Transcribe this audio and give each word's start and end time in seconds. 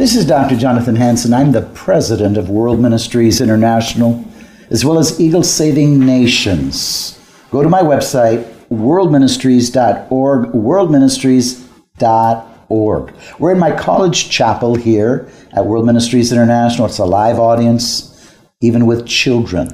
This 0.00 0.16
is 0.16 0.24
Dr. 0.24 0.56
Jonathan 0.56 0.96
Hansen. 0.96 1.34
I'm 1.34 1.52
the 1.52 1.68
president 1.74 2.38
of 2.38 2.48
World 2.48 2.80
Ministries 2.80 3.42
International, 3.42 4.24
as 4.70 4.82
well 4.82 4.98
as 4.98 5.20
Eagle 5.20 5.42
Saving 5.42 6.00
Nations. 6.00 7.20
Go 7.50 7.62
to 7.62 7.68
my 7.68 7.82
website, 7.82 8.50
worldministries.org, 8.70 10.52
worldministries.org. 10.52 13.14
We're 13.38 13.52
in 13.52 13.58
my 13.58 13.76
college 13.76 14.30
chapel 14.30 14.74
here 14.74 15.28
at 15.52 15.66
World 15.66 15.84
Ministries 15.84 16.32
International. 16.32 16.86
It's 16.86 16.96
a 16.96 17.04
live 17.04 17.38
audience, 17.38 18.34
even 18.62 18.86
with 18.86 19.06
children. 19.06 19.68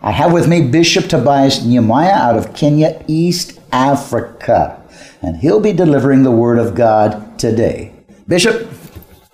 I 0.00 0.12
have 0.12 0.32
with 0.32 0.48
me 0.48 0.70
Bishop 0.70 1.04
Tobias 1.04 1.58
Nyamwaya 1.58 2.12
out 2.12 2.38
of 2.38 2.54
Kenya, 2.54 3.04
East 3.06 3.60
Africa, 3.72 4.82
and 5.20 5.36
he'll 5.36 5.60
be 5.60 5.74
delivering 5.74 6.22
the 6.22 6.30
Word 6.30 6.58
of 6.58 6.74
God 6.74 7.38
today. 7.38 7.92
Bishop, 8.26 8.70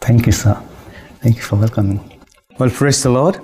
Thank 0.06 0.26
you, 0.26 0.30
sir. 0.32 0.54
Thank 1.20 1.34
you 1.34 1.42
for 1.42 1.56
welcoming. 1.56 1.98
Well, 2.60 2.70
praise 2.70 3.02
the 3.02 3.10
Lord. 3.10 3.40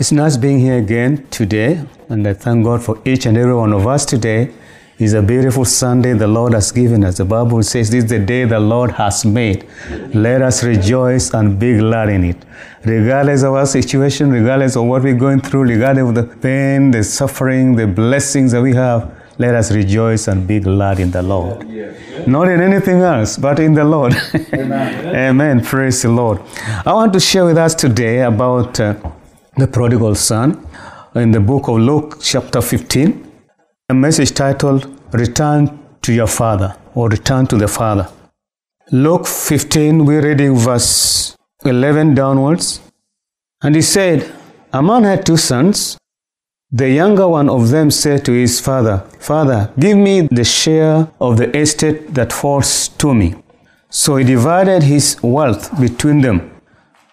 It's 0.00 0.10
nice 0.10 0.36
being 0.36 0.58
here 0.58 0.78
again 0.78 1.24
today, 1.30 1.84
and 2.08 2.26
I 2.26 2.34
thank 2.34 2.64
God 2.64 2.82
for 2.82 3.00
each 3.04 3.26
and 3.26 3.38
every 3.38 3.54
one 3.54 3.72
of 3.72 3.86
us 3.86 4.04
today. 4.04 4.52
It's 4.98 5.12
a 5.12 5.22
beautiful 5.22 5.64
Sunday 5.64 6.14
the 6.14 6.26
Lord 6.26 6.52
has 6.52 6.72
given 6.72 7.04
us. 7.04 7.18
The 7.18 7.24
Bible 7.24 7.62
says 7.62 7.90
this 7.90 8.02
is 8.02 8.10
the 8.10 8.18
day 8.18 8.44
the 8.44 8.58
Lord 8.58 8.90
has 8.92 9.24
made. 9.24 9.68
Let 10.14 10.42
us 10.42 10.64
rejoice 10.64 11.32
and 11.32 11.60
be 11.60 11.78
glad 11.78 12.08
in 12.08 12.24
it. 12.24 12.44
Regardless 12.84 13.44
of 13.44 13.54
our 13.54 13.66
situation, 13.66 14.32
regardless 14.32 14.74
of 14.74 14.86
what 14.86 15.04
we're 15.04 15.14
going 15.14 15.42
through, 15.42 15.62
regardless 15.62 16.08
of 16.08 16.14
the 16.16 16.36
pain, 16.38 16.90
the 16.90 17.04
suffering, 17.04 17.76
the 17.76 17.86
blessings 17.86 18.50
that 18.50 18.62
we 18.62 18.74
have, 18.74 19.15
let 19.38 19.54
us 19.54 19.70
rejoice 19.70 20.28
and 20.28 20.46
be 20.46 20.60
glad 20.60 20.98
in 20.98 21.10
the 21.10 21.22
Lord. 21.22 21.68
Not 22.26 22.48
in 22.48 22.60
anything 22.60 23.00
else, 23.00 23.36
but 23.36 23.58
in 23.60 23.74
the 23.74 23.84
Lord. 23.84 24.14
Amen. 24.52 25.16
Amen. 25.28 25.64
Praise 25.64 26.02
the 26.02 26.08
Lord. 26.08 26.40
I 26.86 26.92
want 26.92 27.12
to 27.12 27.20
share 27.20 27.44
with 27.44 27.58
us 27.58 27.74
today 27.74 28.22
about 28.22 28.80
uh, 28.80 28.94
the 29.56 29.66
prodigal 29.66 30.14
son 30.14 30.66
in 31.14 31.30
the 31.30 31.40
book 31.40 31.68
of 31.68 31.78
Luke, 31.78 32.18
chapter 32.22 32.60
15. 32.62 33.32
A 33.90 33.94
message 33.94 34.32
titled 34.32 34.88
Return 35.12 35.78
to 36.02 36.12
Your 36.12 36.26
Father 36.26 36.76
or 36.94 37.08
Return 37.08 37.46
to 37.48 37.56
the 37.56 37.68
Father. 37.68 38.08
Luke 38.90 39.26
15, 39.26 40.04
we're 40.04 40.22
reading 40.22 40.56
verse 40.56 41.36
11 41.64 42.14
downwards. 42.14 42.80
And 43.62 43.74
he 43.74 43.82
said, 43.82 44.32
A 44.72 44.82
man 44.82 45.04
had 45.04 45.26
two 45.26 45.36
sons. 45.36 45.98
The 46.72 46.90
younger 46.90 47.28
one 47.28 47.48
of 47.48 47.70
them 47.70 47.92
said 47.92 48.24
to 48.24 48.32
his 48.32 48.60
father, 48.60 49.04
Father, 49.20 49.72
give 49.78 49.96
me 49.96 50.22
the 50.22 50.42
share 50.42 51.08
of 51.20 51.36
the 51.36 51.56
estate 51.56 52.12
that 52.14 52.32
falls 52.32 52.88
to 52.98 53.14
me. 53.14 53.36
So 53.88 54.16
he 54.16 54.24
divided 54.24 54.82
his 54.82 55.16
wealth 55.22 55.80
between 55.80 56.22
them. 56.22 56.50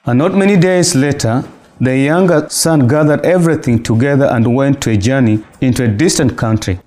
And 0.05 0.17
not 0.17 0.33
many 0.33 0.57
days 0.57 0.95
later, 0.95 1.43
the 1.79 1.95
younger 1.95 2.49
son 2.49 2.87
gathered 2.87 3.23
everything 3.25 3.83
together 3.83 4.25
and 4.25 4.55
went 4.55 4.81
to 4.81 4.89
a 4.89 4.97
journey 4.97 5.43
into 5.61 5.83
a 5.83 5.87
distant 5.87 6.35
country. 6.35 6.79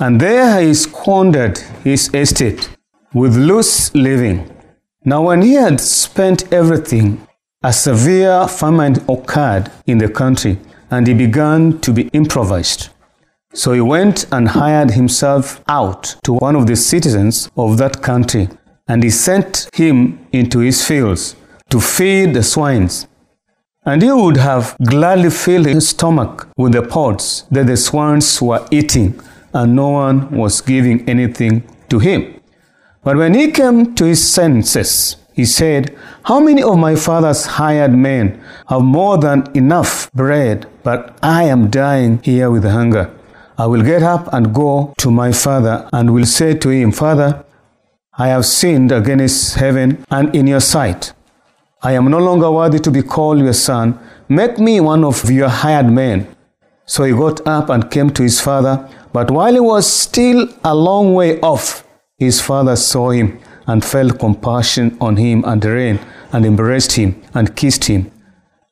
And 0.00 0.20
there 0.20 0.60
he 0.60 0.74
squandered 0.74 1.58
his 1.84 2.12
estate 2.12 2.70
with 3.12 3.36
loose 3.36 3.94
living. 3.94 4.50
Now, 5.04 5.22
when 5.22 5.42
he 5.42 5.54
had 5.54 5.80
spent 5.80 6.52
everything, 6.52 7.24
a 7.62 7.72
severe 7.72 8.48
famine 8.48 8.96
occurred 9.08 9.70
in 9.86 9.98
the 9.98 10.08
country, 10.08 10.58
and 10.94 11.08
he 11.08 11.14
began 11.14 11.80
to 11.80 11.92
be 11.92 12.08
improvised. 12.12 12.90
So 13.52 13.72
he 13.72 13.80
went 13.80 14.26
and 14.30 14.48
hired 14.48 14.92
himself 14.92 15.60
out 15.68 16.02
to 16.22 16.34
one 16.34 16.54
of 16.54 16.68
the 16.68 16.76
citizens 16.76 17.50
of 17.56 17.78
that 17.78 18.00
country, 18.00 18.48
and 18.86 19.02
he 19.02 19.10
sent 19.10 19.68
him 19.74 20.24
into 20.30 20.60
his 20.60 20.86
fields 20.86 21.34
to 21.70 21.80
feed 21.80 22.34
the 22.34 22.44
swines. 22.44 23.08
And 23.84 24.02
he 24.02 24.12
would 24.12 24.36
have 24.36 24.76
gladly 24.88 25.30
filled 25.30 25.66
his 25.66 25.88
stomach 25.88 26.48
with 26.56 26.72
the 26.72 26.82
pods 26.82 27.44
that 27.50 27.66
the 27.66 27.76
swines 27.76 28.40
were 28.40 28.64
eating, 28.70 29.20
and 29.52 29.74
no 29.74 29.88
one 29.88 30.30
was 30.30 30.60
giving 30.60 31.08
anything 31.08 31.64
to 31.88 31.98
him. 31.98 32.40
But 33.02 33.16
when 33.16 33.34
he 33.34 33.50
came 33.50 33.94
to 33.96 34.04
his 34.04 34.22
senses, 34.32 35.16
he 35.32 35.44
said, 35.44 35.96
How 36.22 36.38
many 36.38 36.62
of 36.62 36.78
my 36.78 36.94
father's 36.94 37.44
hired 37.46 37.92
men 37.92 38.40
have 38.68 38.82
more 38.82 39.18
than 39.18 39.44
enough 39.54 40.10
bread, 40.12 40.66
but 40.84 41.18
I 41.22 41.44
am 41.44 41.70
dying 41.70 42.22
here 42.22 42.50
with 42.50 42.64
hunger? 42.64 43.10
I 43.58 43.66
will 43.66 43.82
get 43.82 44.02
up 44.02 44.32
and 44.32 44.54
go 44.54 44.94
to 44.98 45.10
my 45.10 45.32
father 45.32 45.88
and 45.92 46.12
will 46.12 46.26
say 46.26 46.54
to 46.54 46.68
him, 46.68 46.92
Father, 46.92 47.44
I 48.16 48.28
have 48.28 48.46
sinned 48.46 48.92
against 48.92 49.54
heaven 49.54 50.04
and 50.10 50.34
in 50.36 50.46
your 50.46 50.60
sight. 50.60 51.12
I 51.82 51.92
am 51.92 52.10
no 52.10 52.18
longer 52.18 52.50
worthy 52.50 52.78
to 52.80 52.90
be 52.90 53.02
called 53.02 53.38
your 53.40 53.52
son. 53.52 53.98
Make 54.28 54.58
me 54.58 54.80
one 54.80 55.04
of 55.04 55.30
your 55.30 55.48
hired 55.48 55.90
men. 55.90 56.28
So 56.86 57.04
he 57.04 57.12
got 57.12 57.46
up 57.46 57.70
and 57.70 57.90
came 57.90 58.10
to 58.10 58.22
his 58.22 58.40
father. 58.40 58.88
But 59.12 59.30
while 59.30 59.52
he 59.52 59.60
was 59.60 59.86
still 59.86 60.48
a 60.64 60.74
long 60.74 61.14
way 61.14 61.40
off, 61.40 61.84
his 62.18 62.40
father 62.40 62.76
saw 62.76 63.10
him 63.10 63.38
and 63.66 63.84
felt 63.84 64.18
compassion 64.18 64.96
on 65.00 65.16
him 65.16 65.44
and 65.44 65.64
ran 65.64 65.98
and 66.32 66.44
embraced 66.44 66.92
him 66.92 67.22
and 67.34 67.54
kissed 67.56 67.84
him. 67.84 68.10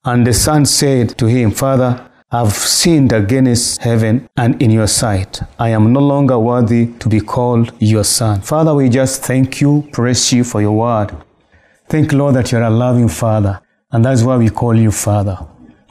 And 0.05 0.27
the 0.27 0.33
son 0.33 0.67
said 0.67 1.17
to 1.19 1.27
him, 1.27 1.53
Father, 1.53 2.11
I've 2.29 2.55
sinned 2.55 3.13
against 3.13 3.83
heaven 3.83 4.29
and 4.37 4.61
in 4.61 4.73
your 4.73 4.89
sight. 4.89 5.41
I 5.61 5.69
am 5.69 5.93
no 5.93 6.01
longer 6.01 6.41
worthy 6.41 6.89
to 6.99 7.09
be 7.09 7.21
called 7.21 7.73
your 7.79 8.03
son. 8.03 8.41
Father, 8.41 8.75
we 8.75 8.89
just 8.89 9.23
thank 9.23 9.61
you, 9.61 9.89
praise 9.93 10.33
you 10.33 10.43
for 10.43 10.61
your 10.61 10.73
word. 10.73 11.15
Thank 11.89 12.12
Lord 12.12 12.35
that 12.35 12.51
you're 12.51 12.62
a 12.62 12.71
loving 12.71 13.09
Father, 13.09 13.61
and 13.93 14.05
that's 14.05 14.25
why 14.25 14.37
we 14.39 14.49
call 14.49 14.75
you 14.75 14.91
Father. 14.91 15.38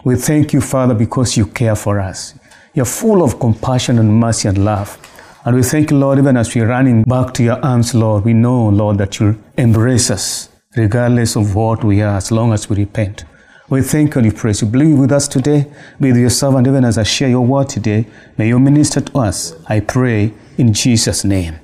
We 0.04 0.18
thank 0.18 0.52
you, 0.52 0.60
Father, 0.60 0.94
because 0.94 1.38
you 1.38 1.46
care 1.46 1.78
for 1.78 2.02
us. 2.02 2.34
You're 2.74 2.86
full 2.86 3.24
of 3.24 3.40
compassion 3.40 3.98
and 3.98 4.20
mercy 4.20 4.50
and 4.50 4.66
love. 4.66 4.98
And 5.46 5.56
we 5.56 5.64
thank 5.64 5.90
you, 5.90 5.98
Lord, 5.98 6.18
even 6.18 6.36
as 6.36 6.54
we're 6.54 6.68
running 6.68 7.04
back 7.04 7.34
to 7.36 7.44
your 7.44 7.64
arms, 7.64 7.96
Lord, 7.96 8.26
we 8.26 8.34
know, 8.34 8.68
Lord, 8.70 8.98
that 8.98 9.20
you'll 9.20 9.38
embrace 9.58 10.12
us 10.12 10.50
regardless 10.76 11.38
of 11.38 11.56
what 11.56 11.84
we 11.84 12.02
are, 12.02 12.18
as 12.18 12.30
long 12.30 12.52
as 12.52 12.70
we 12.70 12.76
repent. 12.76 13.24
We 13.72 13.82
thank 13.82 14.16
you 14.16 14.20
and 14.20 14.30
we 14.30 14.38
praise 14.38 14.62
you. 14.62 14.68
Believe 14.68 15.00
with 15.00 15.14
us 15.14 15.30
today. 15.30 15.66
Be 15.98 16.12
with 16.12 16.20
your 16.20 16.30
servant, 16.30 16.68
even 16.68 16.84
as 16.84 16.98
I 16.98 17.04
share 17.04 17.30
your 17.30 17.46
word 17.46 17.70
today. 17.70 18.06
May 18.38 18.50
you 18.50 18.60
minister 18.60 19.00
to 19.00 19.18
us. 19.18 19.56
I 19.66 19.80
pray 19.80 20.34
in 20.58 20.74
Jesus' 20.74 21.24
name. 21.24 21.56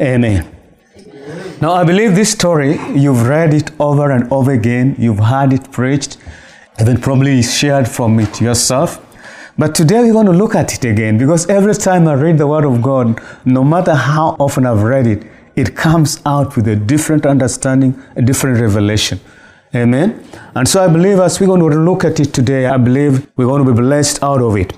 Amen. 0.00 0.50
Now, 1.60 1.74
I 1.74 1.84
believe 1.84 2.14
this 2.14 2.32
story, 2.32 2.78
you've 2.94 3.28
read 3.28 3.52
it 3.52 3.70
over 3.78 4.12
and 4.12 4.32
over 4.32 4.52
again. 4.52 4.96
You've 4.98 5.18
heard 5.18 5.52
it 5.52 5.70
preached, 5.70 6.16
even 6.80 6.98
probably 6.98 7.42
shared 7.42 7.86
from 7.86 8.18
it 8.18 8.40
yourself. 8.40 8.98
But 9.58 9.74
today 9.74 10.00
we're 10.04 10.14
going 10.14 10.26
to 10.28 10.32
look 10.32 10.54
at 10.54 10.72
it 10.72 10.86
again 10.86 11.18
because 11.18 11.46
every 11.50 11.74
time 11.74 12.08
I 12.08 12.14
read 12.14 12.38
the 12.38 12.46
Word 12.46 12.64
of 12.64 12.80
God, 12.80 13.20
no 13.44 13.62
matter 13.62 13.94
how 13.94 14.36
often 14.40 14.64
I've 14.64 14.82
read 14.82 15.06
it, 15.06 15.26
it 15.54 15.76
comes 15.76 16.18
out 16.24 16.56
with 16.56 16.66
a 16.68 16.76
different 16.76 17.26
understanding, 17.26 18.02
a 18.16 18.22
different 18.22 18.58
revelation. 18.58 19.20
Amen. 19.76 20.24
And 20.54 20.66
so 20.66 20.82
I 20.82 20.88
believe 20.88 21.18
as 21.18 21.38
we're 21.38 21.46
going 21.48 21.60
to 21.60 21.78
look 21.78 22.04
at 22.04 22.18
it 22.18 22.32
today, 22.32 22.66
I 22.66 22.78
believe 22.78 23.26
we're 23.36 23.46
going 23.46 23.64
to 23.64 23.72
be 23.72 23.78
blessed 23.78 24.22
out 24.22 24.40
of 24.40 24.56
it. 24.56 24.72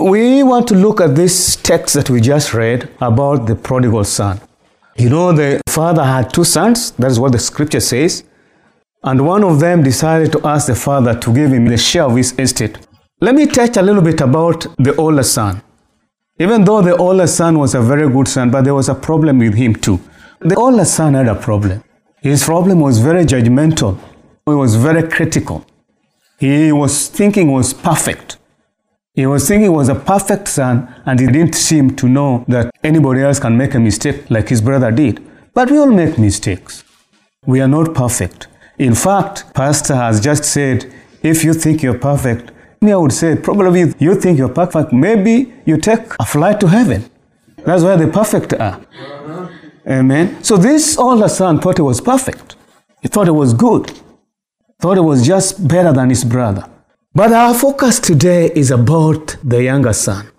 we 0.00 0.42
want 0.42 0.66
to 0.68 0.74
look 0.74 1.00
at 1.00 1.14
this 1.14 1.56
text 1.56 1.94
that 1.94 2.08
we 2.08 2.20
just 2.20 2.54
read 2.54 2.88
about 3.00 3.46
the 3.46 3.54
prodigal 3.54 4.04
son. 4.04 4.40
You 4.96 5.10
know, 5.10 5.32
the 5.32 5.60
father 5.68 6.02
had 6.04 6.32
two 6.32 6.44
sons, 6.44 6.92
that 6.92 7.10
is 7.10 7.20
what 7.20 7.32
the 7.32 7.38
scripture 7.38 7.80
says, 7.80 8.24
and 9.02 9.26
one 9.26 9.44
of 9.44 9.60
them 9.60 9.82
decided 9.82 10.32
to 10.32 10.46
ask 10.46 10.66
the 10.66 10.74
father 10.74 11.18
to 11.18 11.34
give 11.34 11.52
him 11.52 11.66
the 11.66 11.78
share 11.78 12.04
of 12.04 12.16
his 12.16 12.32
estate. 12.38 12.78
Let 13.20 13.34
me 13.34 13.46
touch 13.46 13.76
a 13.76 13.82
little 13.82 14.02
bit 14.02 14.20
about 14.20 14.66
the 14.78 14.94
older 14.96 15.22
son. 15.22 15.62
Even 16.38 16.64
though 16.64 16.80
the 16.80 16.96
older 16.96 17.26
son 17.26 17.58
was 17.58 17.74
a 17.74 17.82
very 17.82 18.08
good 18.08 18.28
son, 18.28 18.50
but 18.50 18.64
there 18.64 18.74
was 18.74 18.88
a 18.88 18.94
problem 18.94 19.38
with 19.38 19.54
him 19.54 19.74
too. 19.74 20.00
The 20.40 20.54
older 20.56 20.86
son 20.86 21.14
had 21.14 21.28
a 21.28 21.34
problem. 21.34 21.82
His 22.22 22.44
problem 22.44 22.80
was 22.80 22.98
very 22.98 23.24
judgmental. 23.24 23.98
He 24.50 24.56
was 24.56 24.74
very 24.76 25.08
critical. 25.08 25.64
He 26.38 26.72
was 26.72 27.08
thinking 27.08 27.48
he 27.48 27.54
was 27.54 27.72
perfect. 27.74 28.38
He 29.14 29.26
was 29.26 29.46
thinking 29.46 29.64
he 29.64 29.68
was 29.68 29.88
a 29.88 29.94
perfect 29.94 30.48
son, 30.48 30.94
and 31.04 31.18
he 31.20 31.26
didn't 31.26 31.54
seem 31.54 31.96
to 31.96 32.08
know 32.08 32.44
that 32.48 32.70
anybody 32.82 33.20
else 33.22 33.38
can 33.40 33.56
make 33.56 33.74
a 33.74 33.80
mistake 33.80 34.30
like 34.30 34.48
his 34.48 34.60
brother 34.60 34.90
did. 34.90 35.22
But 35.52 35.70
we 35.70 35.78
all 35.78 35.90
make 35.90 36.18
mistakes. 36.18 36.84
We 37.44 37.60
are 37.60 37.68
not 37.68 37.94
perfect. 37.94 38.46
In 38.78 38.94
fact, 38.94 39.52
Pastor 39.54 39.96
has 39.96 40.20
just 40.20 40.44
said, 40.44 40.90
if 41.22 41.44
you 41.44 41.52
think 41.52 41.82
you're 41.82 41.98
perfect, 41.98 42.52
me, 42.80 42.92
I 42.92 42.96
would 42.96 43.12
say, 43.12 43.36
probably 43.36 43.92
you 43.98 44.14
think 44.14 44.38
you're 44.38 44.48
perfect. 44.48 44.92
Maybe 44.92 45.52
you 45.66 45.76
take 45.76 46.14
a 46.18 46.24
flight 46.24 46.60
to 46.60 46.68
heaven. 46.68 47.10
That's 47.58 47.82
where 47.82 47.96
the 47.98 48.08
perfect 48.08 48.54
are. 48.54 48.80
Amen. 49.86 50.42
So 50.42 50.56
this 50.56 50.96
older 50.96 51.28
son 51.28 51.60
thought 51.60 51.76
he 51.76 51.82
was 51.82 52.00
perfect. 52.00 52.56
He 53.02 53.08
thought 53.08 53.28
it 53.28 53.32
was 53.32 53.52
good. 53.52 53.92
Thought 54.80 54.98
it 54.98 55.02
was 55.02 55.26
just 55.26 55.68
better 55.68 55.92
than 55.92 56.08
his 56.08 56.24
brother. 56.24 56.64
But 57.14 57.32
our 57.32 57.54
focus 57.54 58.00
today 58.00 58.50
is 58.54 58.70
about 58.70 59.36
the 59.44 59.62
younger 59.62 59.92
son. 59.92 60.30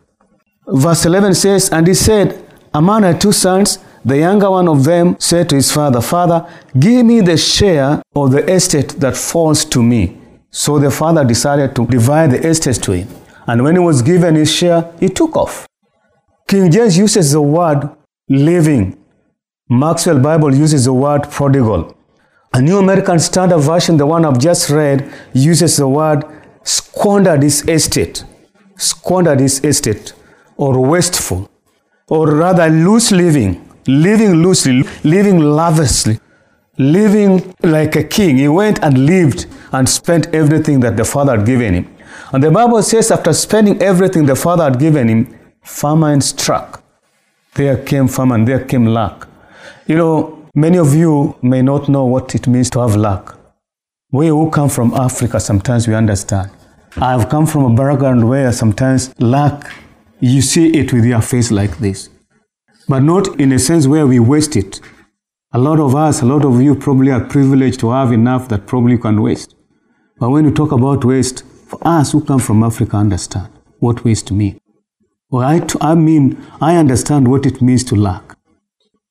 Verse 0.68 1.06
11 1.06 1.36
says, 1.36 1.70
And 1.70 1.86
he 1.86 1.94
said, 1.94 2.44
A 2.74 2.82
man 2.82 3.04
had 3.04 3.22
two 3.22 3.34
sons. 3.34 3.78
The 4.04 4.18
younger 4.18 4.50
one 4.50 4.68
of 4.68 4.84
them 4.84 5.16
said 5.20 5.50
to 5.50 5.56
his 5.56 5.72
father, 5.72 6.02
Father, 6.02 6.48
give 6.80 7.06
me 7.06 7.22
the 7.22 7.38
share 7.38 8.02
of 8.16 8.32
the 8.32 8.44
estate 8.52 8.90
that 9.00 9.16
falls 9.16 9.64
to 9.66 9.84
me. 9.84 10.18
So 10.50 10.80
the 10.80 10.90
father 10.90 11.24
decided 11.24 11.76
to 11.76 11.86
divide 11.86 12.32
the 12.32 12.48
estate 12.48 12.82
to 12.84 12.94
him. 12.94 13.08
And 13.46 13.64
when 13.64 13.76
he 13.76 13.80
was 13.80 14.02
given 14.02 14.36
his 14.36 14.52
share, 14.52 14.92
he 15.00 15.10
took 15.10 15.36
off. 15.36 15.68
King 16.48 16.72
James 16.72 16.98
uses 16.98 17.32
the 17.32 17.42
word 17.42 17.90
living. 18.28 18.98
Maxwell 19.70 20.20
Bible 20.20 20.56
uses 20.56 20.86
the 20.86 20.94
word 20.94 21.30
prodigal. 21.30 21.96
A 22.54 22.62
New 22.62 22.80
American 22.80 23.18
Standard 23.18 23.60
Version, 23.60 23.96
the 23.96 24.06
one 24.06 24.26
I've 24.26 24.38
just 24.38 24.70
read, 24.70 25.10
uses 25.34 25.78
the 25.78 25.88
word 25.88 26.26
squander 26.64 27.38
this 27.38 27.66
estate, 27.68 28.26
squander 28.76 29.36
this 29.36 29.64
estate, 29.64 30.14
or 30.58 30.86
wasteful, 30.86 31.50
or 32.10 32.30
rather 32.36 32.68
loose 32.68 33.12
living, 33.12 33.70
living 33.88 34.34
loosely, 34.44 34.84
living 35.06 35.40
lavishly, 35.40 36.20
living 36.78 37.56
like 37.64 37.96
a 37.96 38.04
king. 38.04 38.38
He 38.38 38.50
went 38.50 38.84
and 38.84 39.06
lived 39.06 39.46
and 39.72 39.88
spent 39.88 40.28
everything 40.36 40.82
that 40.82 40.98
the 40.98 41.06
father 41.06 41.38
had 41.38 41.46
given 41.46 41.74
him. 41.74 41.96
And 42.34 42.44
the 42.44 42.52
Bible 42.52 42.84
says, 42.84 43.12
after 43.12 43.32
spending 43.32 43.82
everything 43.82 44.26
the 44.26 44.36
father 44.36 44.66
had 44.66 44.78
given 44.78 45.08
him, 45.08 45.40
famine 45.64 46.20
struck. 46.20 46.84
There 47.56 47.78
came 47.78 48.10
famine, 48.10 48.44
there 48.44 48.66
came 48.66 48.88
lack. 48.88 49.26
You 49.88 49.96
know, 49.96 50.41
many 50.54 50.78
of 50.78 50.94
you 50.94 51.36
may 51.42 51.62
not 51.62 51.90
know 51.90 52.06
what 52.06 52.36
it 52.36 52.48
means 52.48 52.70
to 52.72 52.80
have 52.80 52.96
lack. 52.96 53.30
We 54.12 54.28
who 54.28 54.50
come 54.50 54.70
from 54.70 54.94
Africa, 54.94 55.40
sometimes 55.40 55.88
we 55.88 55.94
understand. 55.94 56.52
I've 56.98 57.30
come 57.30 57.48
from 57.48 57.64
a 57.66 57.76
background 57.76 58.28
where 58.28 58.52
sometimes 58.52 59.14
lack, 59.20 59.72
you 60.20 60.42
see 60.42 60.68
it 60.78 60.92
with 60.92 61.06
your 61.06 61.22
face 61.22 61.52
like 61.52 61.78
this. 61.78 62.10
But 62.88 63.00
not 63.04 63.40
in 63.40 63.54
a 63.54 63.60
sense 63.60 63.88
where 63.88 64.06
we 64.06 64.20
waste 64.20 64.56
it. 64.58 64.82
A 65.54 65.60
lot 65.60 65.80
of 65.80 65.96
us, 65.96 66.22
a 66.22 66.26
lot 66.26 66.44
of 66.44 66.62
you 66.62 66.76
probably 66.76 67.12
are 67.12 67.24
privileged 67.24 67.80
to 67.82 67.92
have 67.92 68.12
enough 68.12 68.50
that 68.50 68.68
probably 68.68 68.94
you 68.94 69.00
can 69.00 69.22
waste. 69.22 69.56
But 70.20 70.30
when 70.30 70.46
you 70.46 70.54
talk 70.54 70.72
about 70.72 71.06
waste, 71.06 71.44
for 71.68 71.80
us 71.88 72.12
who 72.12 72.24
come 72.24 72.40
from 72.40 72.64
Africa 72.64 72.98
understand 72.98 73.48
what 73.80 74.04
waste 74.04 74.32
means. 74.32 74.60
Well, 75.30 75.48
I, 75.48 75.66
I 75.80 75.96
mean, 75.96 76.38
I 76.60 76.76
understand 76.76 77.30
what 77.30 77.46
it 77.46 77.62
means 77.62 77.86
to 77.86 77.96
lack. 77.96 78.31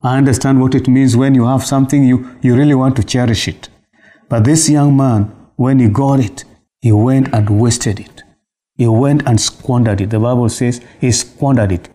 I 0.02 0.17
understand 0.17 0.61
what 0.61 0.75
it 0.75 0.88
means 0.88 1.14
when 1.14 1.35
you 1.35 1.47
have 1.47 1.64
something, 1.64 2.05
you, 2.05 2.38
you 2.41 2.56
really 2.56 2.75
want 2.75 2.97
to 2.97 3.05
cherish 3.05 3.49
it. 3.49 3.69
But 4.31 4.44
this 4.44 4.70
young 4.70 4.97
man, 4.97 5.25
when 5.56 5.79
he 5.79 5.88
got 5.88 6.20
it, 6.20 6.44
he 6.81 6.91
went 6.91 7.35
and 7.35 7.61
wasted 7.61 8.00
it. 8.00 8.23
He 8.76 8.88
went 8.88 9.26
and 9.26 9.38
squandered 9.38 10.00
it. 10.00 10.08
The 10.08 10.19
Bible 10.19 10.49
says 10.49 10.81
he 10.99 11.12
squandered 11.12 11.73
it. 11.73 11.91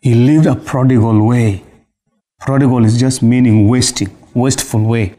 He 0.00 0.14
lived 0.14 0.46
a 0.46 0.56
prodigal 0.56 1.26
way. 1.26 1.62
Prodigal 2.40 2.86
is 2.86 2.98
just 2.98 3.22
meaning 3.22 3.68
wasting, 3.68 4.16
wasteful 4.32 4.82
way. 4.82 5.14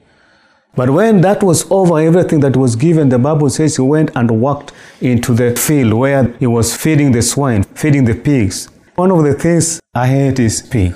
But 0.75 0.89
when 0.89 1.21
that 1.21 1.43
was 1.43 1.69
over, 1.69 1.99
everything 1.99 2.39
that 2.39 2.57
was 2.57 2.75
given, 2.75 3.09
the 3.09 3.19
Bible 3.19 3.51
says 3.51 3.75
he 3.75 3.83
went 3.83 4.09
and 4.15 4.41
walked 4.41 4.71
into 5.01 5.35
the 5.35 5.55
field 5.55 5.93
where 5.93 6.33
he 6.39 6.47
was 6.47 6.75
feeding 6.75 7.11
the 7.11 7.21
swine, 7.21 7.61
feeding 7.75 8.05
the 8.05 8.15
pigs. 8.15 8.69
One 8.95 9.11
of 9.11 9.23
the 9.23 9.35
things 9.35 9.79
I 9.93 10.07
hate 10.07 10.39
is 10.39 10.63
pig. 10.63 10.95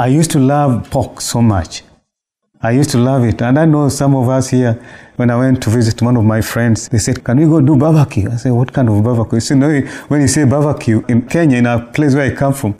I 0.00 0.06
used 0.06 0.30
to 0.30 0.38
love 0.38 0.88
pork 0.90 1.20
so 1.20 1.42
much. 1.42 1.82
I 2.62 2.70
used 2.70 2.90
to 2.90 2.98
love 2.98 3.24
it. 3.24 3.42
And 3.42 3.58
I 3.58 3.64
know 3.64 3.88
some 3.88 4.14
of 4.14 4.28
us 4.28 4.48
here, 4.48 4.80
when 5.16 5.28
I 5.28 5.36
went 5.36 5.60
to 5.64 5.70
visit 5.70 6.00
one 6.00 6.16
of 6.16 6.24
my 6.24 6.40
friends, 6.40 6.88
they 6.88 6.98
said, 6.98 7.24
Can 7.24 7.38
we 7.38 7.46
go 7.46 7.60
do 7.60 7.76
barbecue? 7.76 8.30
I 8.30 8.36
said, 8.36 8.52
What 8.52 8.72
kind 8.72 8.88
of 8.88 9.02
barbecue? 9.02 9.36
You 9.36 9.40
see, 9.40 9.54
no, 9.56 9.80
when 10.06 10.20
you 10.20 10.28
say 10.28 10.44
barbecue 10.44 11.02
in 11.08 11.26
Kenya, 11.26 11.58
in 11.58 11.66
a 11.66 11.84
place 11.84 12.14
where 12.14 12.30
I 12.30 12.34
come 12.34 12.54
from, 12.54 12.78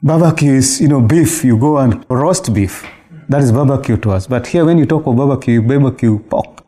barbecue 0.00 0.52
is, 0.52 0.80
you 0.80 0.86
know, 0.86 1.00
beef. 1.00 1.44
You 1.44 1.58
go 1.58 1.78
and 1.78 2.04
roast 2.08 2.54
beef. 2.54 2.86
That 3.28 3.42
is 3.42 3.50
barbecue 3.50 3.96
to 3.96 4.12
us. 4.12 4.28
But 4.28 4.46
here, 4.46 4.64
when 4.64 4.78
you 4.78 4.86
talk 4.86 5.04
of 5.08 5.16
barbecue, 5.16 5.54
you 5.54 5.62
barbecue 5.62 6.20
pork. 6.20 6.64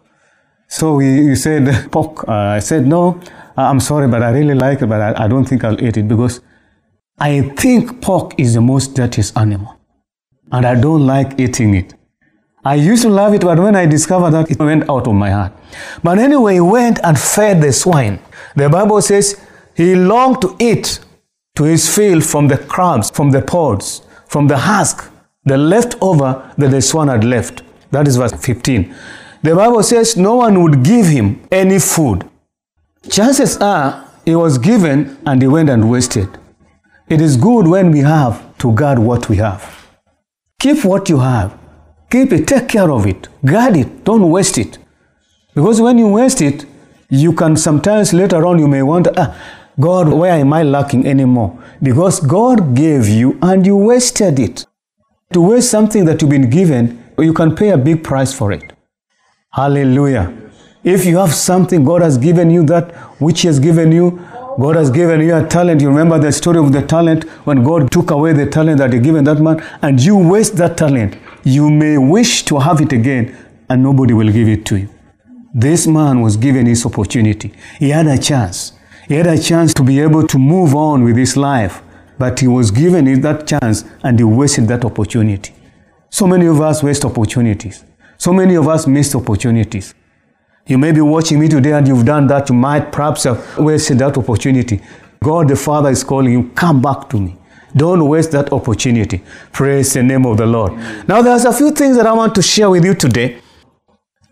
So 0.66 0.98
you 0.98 1.36
said 1.36 1.90
pork. 1.92 2.28
Uh, 2.28 2.32
I 2.32 2.58
said, 2.58 2.84
no, 2.84 3.20
I'm 3.56 3.78
sorry, 3.78 4.08
but 4.08 4.24
I 4.24 4.30
really 4.30 4.54
like 4.54 4.82
it, 4.82 4.88
but 4.88 5.00
I, 5.00 5.24
I 5.24 5.28
don't 5.28 5.44
think 5.44 5.62
I'll 5.62 5.80
eat 5.80 5.96
it 5.96 6.08
because 6.08 6.40
I 7.20 7.42
think 7.56 8.00
pork 8.00 8.38
is 8.38 8.54
the 8.54 8.60
most 8.60 8.94
dirtiest 8.94 9.36
animal. 9.36 9.76
And 10.50 10.64
I 10.64 10.74
don't 10.80 11.06
like 11.06 11.38
eating 11.38 11.74
it. 11.74 11.94
I 12.64 12.74
used 12.74 13.02
to 13.02 13.08
love 13.08 13.34
it, 13.34 13.42
but 13.42 13.58
when 13.58 13.76
I 13.76 13.86
discovered 13.86 14.30
that, 14.32 14.50
it 14.50 14.58
went 14.58 14.88
out 14.88 15.06
of 15.06 15.14
my 15.14 15.30
heart. 15.30 15.52
But 16.02 16.18
anyway, 16.18 16.54
he 16.54 16.60
went 16.60 16.98
and 17.04 17.18
fed 17.18 17.62
the 17.62 17.72
swine. 17.72 18.18
The 18.56 18.68
Bible 18.68 19.00
says 19.02 19.40
he 19.74 19.94
longed 19.94 20.42
to 20.42 20.56
eat 20.58 21.00
to 21.56 21.64
his 21.64 21.92
fill 21.94 22.20
from 22.20 22.48
the 22.48 22.58
crumbs, 22.58 23.10
from 23.10 23.30
the 23.30 23.42
pods, 23.42 24.02
from 24.26 24.48
the 24.48 24.56
husk 24.56 25.10
the 25.48 25.56
leftover 25.56 26.52
that 26.58 26.70
the 26.70 26.82
swan 26.82 27.08
had 27.08 27.24
left. 27.24 27.62
That 27.90 28.06
is 28.06 28.16
verse 28.16 28.32
15. 28.32 28.94
The 29.42 29.54
Bible 29.54 29.82
says 29.82 30.16
no 30.16 30.36
one 30.36 30.62
would 30.62 30.84
give 30.84 31.06
him 31.06 31.40
any 31.50 31.78
food. 31.78 32.28
Chances 33.08 33.56
are 33.58 34.06
he 34.24 34.34
was 34.34 34.58
given 34.58 35.18
and 35.24 35.40
he 35.40 35.48
went 35.48 35.70
and 35.70 35.90
wasted. 35.90 36.28
It 37.08 37.20
is 37.22 37.36
good 37.36 37.66
when 37.66 37.90
we 37.90 38.00
have 38.00 38.56
to 38.58 38.72
guard 38.72 38.98
what 38.98 39.28
we 39.30 39.36
have. 39.38 39.86
Keep 40.60 40.84
what 40.84 41.08
you 41.08 41.18
have. 41.18 41.58
Keep 42.10 42.32
it. 42.32 42.46
Take 42.46 42.68
care 42.68 42.90
of 42.90 43.06
it. 43.06 43.28
Guard 43.44 43.76
it. 43.76 44.04
Don't 44.04 44.30
waste 44.30 44.58
it. 44.58 44.78
Because 45.54 45.80
when 45.80 45.96
you 45.98 46.08
waste 46.08 46.42
it, 46.42 46.66
you 47.08 47.32
can 47.32 47.56
sometimes 47.56 48.12
later 48.12 48.44
on 48.44 48.58
you 48.58 48.68
may 48.68 48.82
wonder, 48.82 49.12
ah, 49.16 49.34
God, 49.80 50.08
where 50.12 50.32
am 50.32 50.52
I 50.52 50.62
lacking 50.64 51.06
anymore? 51.06 51.58
Because 51.82 52.20
God 52.20 52.74
gave 52.74 53.08
you 53.08 53.38
and 53.40 53.64
you 53.64 53.76
wasted 53.76 54.38
it. 54.38 54.66
To 55.32 55.40
waste 55.40 55.70
something 55.70 56.04
that 56.04 56.20
you've 56.20 56.30
been 56.30 56.50
given, 56.50 57.02
you 57.18 57.32
can 57.32 57.54
pay 57.54 57.70
a 57.70 57.78
big 57.78 58.04
price 58.04 58.34
for 58.34 58.52
it. 58.52 58.72
Hallelujah. 59.52 60.32
If 60.84 61.06
you 61.06 61.18
have 61.18 61.34
something, 61.34 61.84
God 61.84 62.02
has 62.02 62.18
given 62.18 62.50
you 62.50 62.64
that 62.64 62.94
which 63.20 63.42
He 63.42 63.46
has 63.48 63.58
given 63.58 63.92
you. 63.92 64.22
God 64.58 64.76
has 64.76 64.90
given 64.90 65.20
you 65.20 65.36
a 65.36 65.46
talent. 65.46 65.80
You 65.80 65.88
remember 65.88 66.18
the 66.18 66.32
story 66.32 66.58
of 66.58 66.72
the 66.72 66.82
talent 66.82 67.24
when 67.46 67.62
God 67.62 67.92
took 67.92 68.10
away 68.10 68.32
the 68.32 68.46
talent 68.46 68.78
that 68.78 68.92
He 68.92 68.98
given 68.98 69.24
that 69.24 69.40
man, 69.40 69.62
and 69.82 70.00
you 70.00 70.16
waste 70.16 70.56
that 70.56 70.76
talent. 70.76 71.16
You 71.44 71.70
may 71.70 71.96
wish 71.96 72.44
to 72.46 72.58
have 72.58 72.80
it 72.80 72.92
again, 72.92 73.36
and 73.70 73.82
nobody 73.82 74.14
will 74.14 74.32
give 74.32 74.48
it 74.48 74.66
to 74.66 74.78
you. 74.78 74.88
This 75.54 75.86
man 75.86 76.20
was 76.20 76.36
given 76.36 76.66
his 76.66 76.84
opportunity. 76.84 77.52
He 77.78 77.90
had 77.90 78.06
a 78.06 78.18
chance. 78.18 78.72
He 79.06 79.14
had 79.14 79.26
a 79.26 79.38
chance 79.38 79.72
to 79.74 79.82
be 79.82 79.98
able 80.00 80.26
to 80.26 80.38
move 80.38 80.74
on 80.74 81.04
with 81.04 81.16
his 81.16 81.36
life. 81.36 81.82
But 82.18 82.40
he 82.40 82.48
was 82.48 82.70
given 82.70 83.20
that 83.22 83.46
chance 83.46 83.84
and 84.02 84.18
he 84.18 84.24
wasted 84.24 84.68
that 84.68 84.84
opportunity. 84.84 85.54
So 86.10 86.26
many 86.26 86.46
of 86.46 86.60
us 86.60 86.82
waste 86.82 87.04
opportunities. 87.04 87.84
So 88.18 88.32
many 88.32 88.56
of 88.56 88.68
us 88.68 88.86
missed 88.86 89.14
opportunities. 89.14 89.94
You 90.68 90.76
may 90.76 90.92
be 90.92 91.00
watching 91.00 91.40
me 91.40 91.48
today 91.48 91.72
and 91.72 91.88
you've 91.88 92.04
done 92.04 92.26
that. 92.26 92.50
You 92.50 92.54
might 92.54 92.92
perhaps 92.92 93.24
have 93.24 93.58
wasted 93.58 93.98
that 94.00 94.18
opportunity. 94.18 94.80
God 95.24 95.48
the 95.48 95.56
Father 95.56 95.88
is 95.88 96.04
calling 96.04 96.30
you, 96.30 96.50
come 96.54 96.82
back 96.82 97.08
to 97.08 97.18
me. 97.18 97.36
Don't 97.74 98.06
waste 98.06 98.32
that 98.32 98.52
opportunity. 98.52 99.22
Praise 99.52 99.94
the 99.94 100.02
name 100.02 100.26
of 100.26 100.36
the 100.36 100.46
Lord. 100.46 100.72
Now, 101.08 101.22
there's 101.22 101.44
a 101.44 101.52
few 101.52 101.70
things 101.70 101.96
that 101.96 102.06
I 102.06 102.12
want 102.12 102.34
to 102.34 102.42
share 102.42 102.70
with 102.70 102.84
you 102.84 102.94
today. 102.94 103.40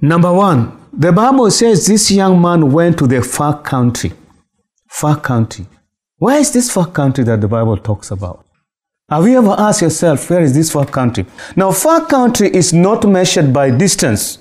Number 0.01 0.33
one, 0.33 0.79
the 0.93 1.11
Bible 1.11 1.51
says 1.51 1.87
this 1.87 2.11
young 2.11 2.41
man 2.41 2.71
went 2.71 2.99
to 2.99 3.07
the 3.07 3.23
far 3.23 3.61
country. 3.63 4.13
Far 4.89 5.19
country. 5.19 5.67
Where 6.19 6.39
is 6.39 6.53
this 6.53 6.71
far 6.71 6.87
country 6.87 7.25
that 7.25 7.41
the 7.41 7.49
Bible 7.49 7.77
talks 7.79 8.11
about? 8.11 8.45
Have 9.09 9.27
you 9.27 9.39
ever 9.39 9.55
asked 9.59 9.83
yourself, 9.83 10.29
where 10.29 10.41
is 10.41 10.55
this 10.55 10.73
far 10.73 10.87
country? 10.87 11.27
Now, 11.55 11.73
far 11.73 12.07
country 12.07 12.49
is 12.55 12.73
not 12.73 13.07
measured 13.09 13.53
by 13.53 13.71
distance. 13.71 14.39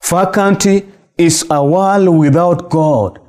Far 0.00 0.30
country 0.30 0.86
is 1.22 1.46
a 1.50 1.64
world 1.64 2.18
without 2.18 2.68
God. 2.70 3.20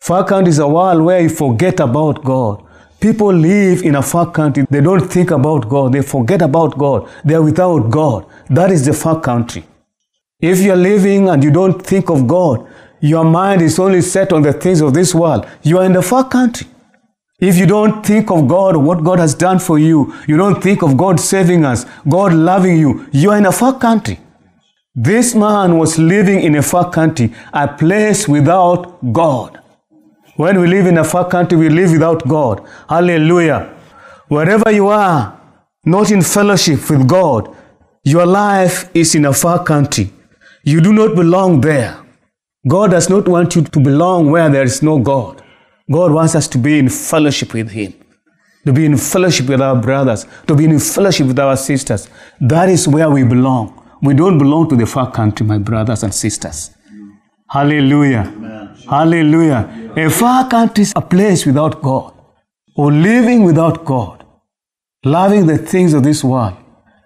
Far 0.00 0.24
country 0.24 0.50
is 0.50 0.58
a 0.58 0.68
world 0.68 1.02
where 1.02 1.20
you 1.20 1.28
forget 1.28 1.80
about 1.80 2.22
God. 2.22 2.62
People 3.00 3.32
live 3.32 3.82
in 3.82 3.96
a 3.96 4.02
far 4.02 4.30
country, 4.30 4.66
they 4.70 4.80
don't 4.80 5.06
think 5.12 5.30
about 5.30 5.68
God, 5.68 5.92
they 5.92 6.02
forget 6.02 6.42
about 6.42 6.78
God, 6.78 7.08
they 7.24 7.34
are 7.34 7.42
without 7.42 7.90
God. 7.90 8.26
That 8.48 8.70
is 8.70 8.84
the 8.86 8.92
far 8.92 9.20
country. 9.20 9.64
If 10.40 10.60
you 10.60 10.72
are 10.72 10.76
living 10.76 11.28
and 11.28 11.42
you 11.44 11.50
don't 11.50 11.80
think 11.80 12.10
of 12.10 12.26
God, 12.26 12.66
your 13.00 13.24
mind 13.24 13.62
is 13.62 13.78
only 13.78 14.00
set 14.00 14.32
on 14.32 14.42
the 14.42 14.52
things 14.52 14.80
of 14.80 14.94
this 14.94 15.14
world, 15.14 15.46
you 15.62 15.78
are 15.78 15.84
in 15.84 15.92
the 15.92 16.02
far 16.02 16.28
country. 16.28 16.66
If 17.40 17.58
you 17.58 17.66
don't 17.66 18.04
think 18.06 18.30
of 18.30 18.46
God, 18.48 18.76
what 18.76 19.04
God 19.04 19.18
has 19.18 19.34
done 19.34 19.58
for 19.58 19.78
you, 19.78 20.14
you 20.26 20.36
don't 20.36 20.62
think 20.62 20.82
of 20.82 20.96
God 20.96 21.20
saving 21.20 21.64
us, 21.64 21.84
God 22.08 22.32
loving 22.32 22.78
you, 22.78 23.06
you 23.12 23.30
are 23.30 23.38
in 23.38 23.46
a 23.46 23.52
far 23.52 23.78
country. 23.78 24.18
This 24.94 25.34
man 25.34 25.76
was 25.76 25.98
living 25.98 26.40
in 26.40 26.54
a 26.54 26.62
far 26.62 26.88
country, 26.88 27.34
a 27.52 27.66
place 27.66 28.28
without 28.28 29.12
God. 29.12 29.60
When 30.36 30.60
we 30.60 30.68
live 30.68 30.86
in 30.86 30.98
a 30.98 31.04
far 31.04 31.28
country, 31.28 31.58
we 31.58 31.68
live 31.68 31.90
without 31.90 32.26
God. 32.28 32.64
Hallelujah. 32.88 33.74
Wherever 34.28 34.70
you 34.70 34.88
are, 34.88 35.40
not 35.84 36.12
in 36.12 36.22
fellowship 36.22 36.88
with 36.88 37.08
God, 37.08 37.54
your 38.04 38.24
life 38.24 38.88
is 38.94 39.16
in 39.16 39.24
a 39.24 39.32
far 39.32 39.64
country. 39.64 40.12
You 40.62 40.80
do 40.80 40.92
not 40.92 41.16
belong 41.16 41.60
there. 41.60 41.98
God 42.66 42.92
does 42.92 43.10
not 43.10 43.26
want 43.26 43.56
you 43.56 43.62
to 43.62 43.80
belong 43.80 44.30
where 44.30 44.48
there 44.48 44.62
is 44.62 44.80
no 44.82 44.98
God. 45.00 45.42
God 45.90 46.12
wants 46.12 46.36
us 46.36 46.46
to 46.48 46.58
be 46.58 46.78
in 46.78 46.88
fellowship 46.88 47.52
with 47.52 47.70
Him, 47.70 47.94
to 48.64 48.72
be 48.72 48.86
in 48.86 48.96
fellowship 48.96 49.48
with 49.48 49.60
our 49.60 49.76
brothers, 49.76 50.24
to 50.46 50.54
be 50.54 50.64
in 50.64 50.78
fellowship 50.78 51.26
with 51.26 51.38
our 51.38 51.56
sisters. 51.56 52.08
That 52.40 52.68
is 52.68 52.86
where 52.86 53.10
we 53.10 53.24
belong. 53.24 53.83
We 54.04 54.12
don't 54.12 54.36
belong 54.36 54.68
to 54.68 54.76
the 54.76 54.84
far 54.84 55.10
country, 55.10 55.46
my 55.46 55.56
brothers 55.56 56.02
and 56.02 56.12
sisters. 56.12 56.70
Hallelujah. 57.48 58.24
Hallelujah. 58.86 59.92
A 59.96 60.10
far 60.10 60.46
country 60.46 60.82
is 60.82 60.92
a 60.94 61.00
place 61.00 61.46
without 61.46 61.80
God, 61.80 62.12
or 62.76 62.92
living 62.92 63.44
without 63.44 63.86
God, 63.86 64.22
loving 65.04 65.46
the 65.46 65.56
things 65.56 65.94
of 65.94 66.02
this 66.02 66.22
world. 66.22 66.52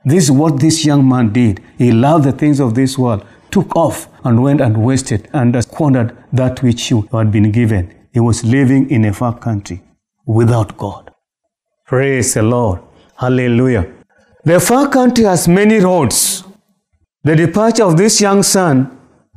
This 0.05 0.25
is 0.25 0.33
what 0.33 0.59
this 0.59 0.85
young 0.85 1.09
man 1.09 1.33
did. 1.33 1.63
He 1.77 1.93
loved 1.93 2.25
the 2.25 2.33
things 2.33 2.59
of 2.59 2.75
this 2.75 2.99
world, 2.99 3.25
took 3.53 3.77
off 3.77 4.09
and 4.25 4.43
went 4.43 4.61
and 4.61 4.83
wasted 4.83 5.29
and 5.33 5.63
squandered 5.63 6.17
that 6.33 6.63
which 6.65 6.83
he 6.89 7.01
had 7.13 7.31
been 7.31 7.53
given. 7.53 7.95
He 8.13 8.19
was 8.19 8.43
living 8.43 8.91
in 8.91 9.05
a 9.05 9.13
far 9.13 9.39
country 9.39 9.83
without 10.27 10.77
God. 10.77 11.13
Praise 11.87 12.35
the 12.35 12.43
Lord. 12.43 12.81
Hallelujah. 13.17 13.87
The 14.45 14.59
far 14.59 14.89
country 14.89 15.25
has 15.27 15.47
many 15.47 15.79
roads. 15.79 16.43
The 17.29 17.37
departure 17.37 17.85
of 17.85 17.99
this 17.99 18.23
young 18.23 18.43
son 18.43 18.91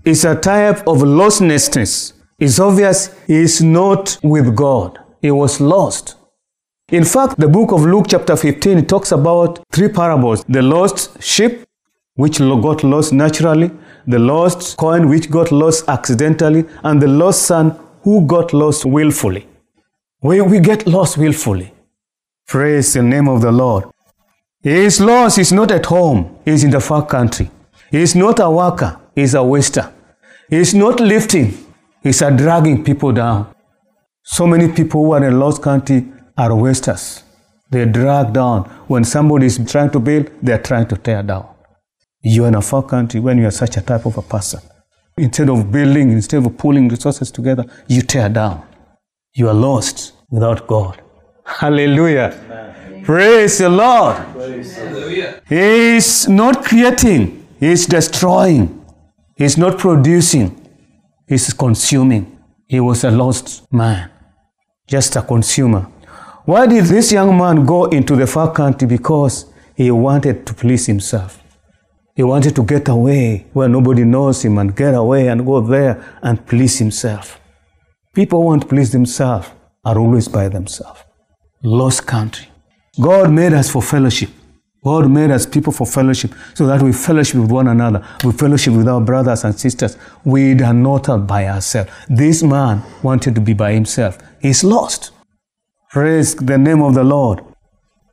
is 0.06 0.24
a 0.24 0.34
type 0.34 0.78
of 0.88 1.00
lostness. 1.00 2.14
It's 2.40 2.58
obvious 2.58 3.14
he 3.28 3.36
is 3.36 3.62
not 3.62 4.18
with 4.24 4.56
God. 4.56 4.98
He 5.22 5.30
was 5.30 5.60
lost. 5.60 6.16
In 6.90 7.04
fact, 7.04 7.38
the 7.38 7.50
book 7.50 7.74
of 7.74 7.82
Luke, 7.82 8.06
chapter 8.08 8.38
15, 8.38 8.86
talks 8.86 9.12
about 9.12 9.60
three 9.74 9.90
parables 9.90 10.46
the 10.48 10.62
lost 10.62 11.22
sheep, 11.22 11.66
which 12.16 12.40
got 12.40 12.82
lost 12.86 13.12
naturally, 13.12 13.70
the 14.08 14.20
lost 14.20 14.78
coin, 14.78 15.10
which 15.10 15.30
got 15.30 15.52
lost 15.52 15.84
accidentally, 15.90 16.64
and 16.86 17.02
the 17.02 17.10
lost 17.10 17.42
son, 17.42 17.78
who 18.04 18.26
got 18.26 18.54
lost 18.54 18.86
willfully. 18.86 19.50
We, 20.22 20.40
we 20.40 20.62
get 20.62 20.88
lost 20.88 21.18
willfully. 21.18 21.74
Praise 22.48 22.94
the 22.94 23.04
name 23.04 23.28
of 23.28 23.42
the 23.42 23.52
Lord. 23.52 23.84
He 24.64 24.72
is 24.72 25.02
lost, 25.02 25.36
he's 25.36 25.52
not 25.52 25.72
at 25.72 25.88
home, 25.88 26.40
he's 26.46 26.64
in 26.64 26.70
the 26.72 26.80
far 26.80 27.06
country. 27.06 27.52
He 27.92 28.02
is 28.02 28.16
not 28.16 28.40
a 28.40 28.50
worker, 28.50 29.00
he's 29.14 29.34
a 29.34 29.44
waster. 29.44 29.92
He 30.50 30.58
is 30.58 30.74
not 30.74 31.00
lifting, 31.00 31.54
he's 32.02 32.22
a 32.22 32.32
dragging 32.32 32.84
people 32.84 33.12
down. 33.12 33.54
So 34.24 34.48
many 34.48 34.72
people 34.72 35.04
who 35.04 35.12
are 35.14 35.24
in 35.24 35.40
lost 35.40 35.62
country 35.62 36.12
are 36.38 36.56
wasters. 36.56 37.24
They're 37.70 37.86
dragged 37.86 38.34
down. 38.34 38.64
When 38.88 39.04
somebody 39.04 39.46
is 39.48 39.60
trying 39.70 39.92
to 39.92 40.00
build, 40.00 40.30
they're 40.42 40.62
trying 40.62 40.88
to 40.88 40.98
tear 40.98 41.24
down. 41.24 41.48
You're 42.22 42.48
in 42.48 42.56
a 42.56 42.62
far 42.62 42.84
country 42.84 43.20
when 43.20 43.38
you 43.38 43.48
are 43.48 43.52
such 43.52 43.78
a 43.78 43.82
type 43.82 44.06
of 44.06 44.18
a 44.18 44.22
person. 44.22 44.62
Instead 45.18 45.50
of 45.50 45.72
building, 45.72 46.12
instead 46.12 46.46
of 46.46 46.58
pulling 46.58 46.88
resources 46.88 47.32
together, 47.32 47.66
you 47.88 48.02
tear 48.02 48.30
down. 48.30 48.64
You 49.34 49.50
are 49.50 49.54
lost 49.54 50.14
without 50.30 50.68
God. 50.68 51.02
Hallelujah. 51.46 52.40
Amen. 52.46 53.04
Praise 53.04 53.58
the 53.58 53.70
Lord. 53.70 54.18
Praise 54.34 54.78
he 55.50 55.96
is 55.96 56.28
not 56.30 56.64
creating, 56.64 57.41
He 57.62 57.68
is 57.72 57.86
destroying. 57.86 58.84
He 59.38 59.46
is 59.46 59.56
not 59.56 59.78
producing, 59.78 60.50
He 61.28 61.36
is 61.36 61.54
consuming. 61.54 62.40
He 62.68 62.80
was 62.80 63.04
a 63.04 63.12
lost 63.12 63.72
man, 63.72 64.10
just 64.88 65.16
a 65.16 65.22
consumer. 65.22 65.88
Why 66.46 66.66
did 66.66 66.86
this 66.86 67.12
young 67.12 67.38
man 67.38 67.66
go 67.66 67.86
into 67.86 68.16
the 68.16 68.26
far 68.26 68.52
country? 68.52 68.88
Because 68.88 69.46
he 69.76 69.92
wanted 69.92 70.46
to 70.48 70.54
please 70.54 70.88
himself. 70.88 71.42
He 72.16 72.24
wanted 72.24 72.56
to 72.56 72.64
get 72.64 72.88
away 72.88 73.46
where 73.54 73.70
nobody 73.70 74.06
knows 74.06 74.44
him 74.44 74.58
and 74.58 74.76
get 74.76 74.96
away 74.96 75.28
and 75.28 75.46
go 75.46 75.62
there 75.62 76.04
and 76.24 76.46
please 76.48 76.80
himself. 76.80 77.40
People 78.14 78.44
want 78.44 78.64
to 78.64 78.68
please 78.68 78.92
themselves 78.92 79.50
are 79.86 79.98
always 80.00 80.28
by 80.28 80.50
themselves. 80.50 81.02
Lost 81.64 82.08
country. 82.08 82.48
God 83.00 83.32
made 83.32 83.54
us 83.54 83.70
for 83.70 83.82
fellowship. 83.82 84.30
God 84.84 85.12
made 85.12 85.30
us 85.30 85.46
people 85.46 85.72
for 85.72 85.86
fellowship 85.86 86.34
so 86.56 86.66
that 86.66 86.82
we 86.82 86.92
fellowship 86.92 87.40
with 87.40 87.52
one 87.52 87.68
another. 87.68 88.04
We 88.24 88.32
fellowship 88.32 88.74
with 88.74 88.88
our 88.88 89.00
brothers 89.00 89.44
and 89.44 89.58
sisters. 89.58 89.96
We 90.26 90.60
are 90.64 90.74
not 90.74 91.28
by 91.28 91.48
ourselves. 91.48 91.92
This 92.10 92.42
man 92.42 92.82
wanted 93.04 93.36
to 93.36 93.42
be 93.42 93.54
by 93.54 93.74
himself. 93.74 94.18
He's 94.42 94.64
lost. 94.64 95.12
Praise 95.92 96.34
the 96.34 96.58
name 96.58 96.82
of 96.82 96.96
the 96.96 97.04
Lord. 97.04 97.44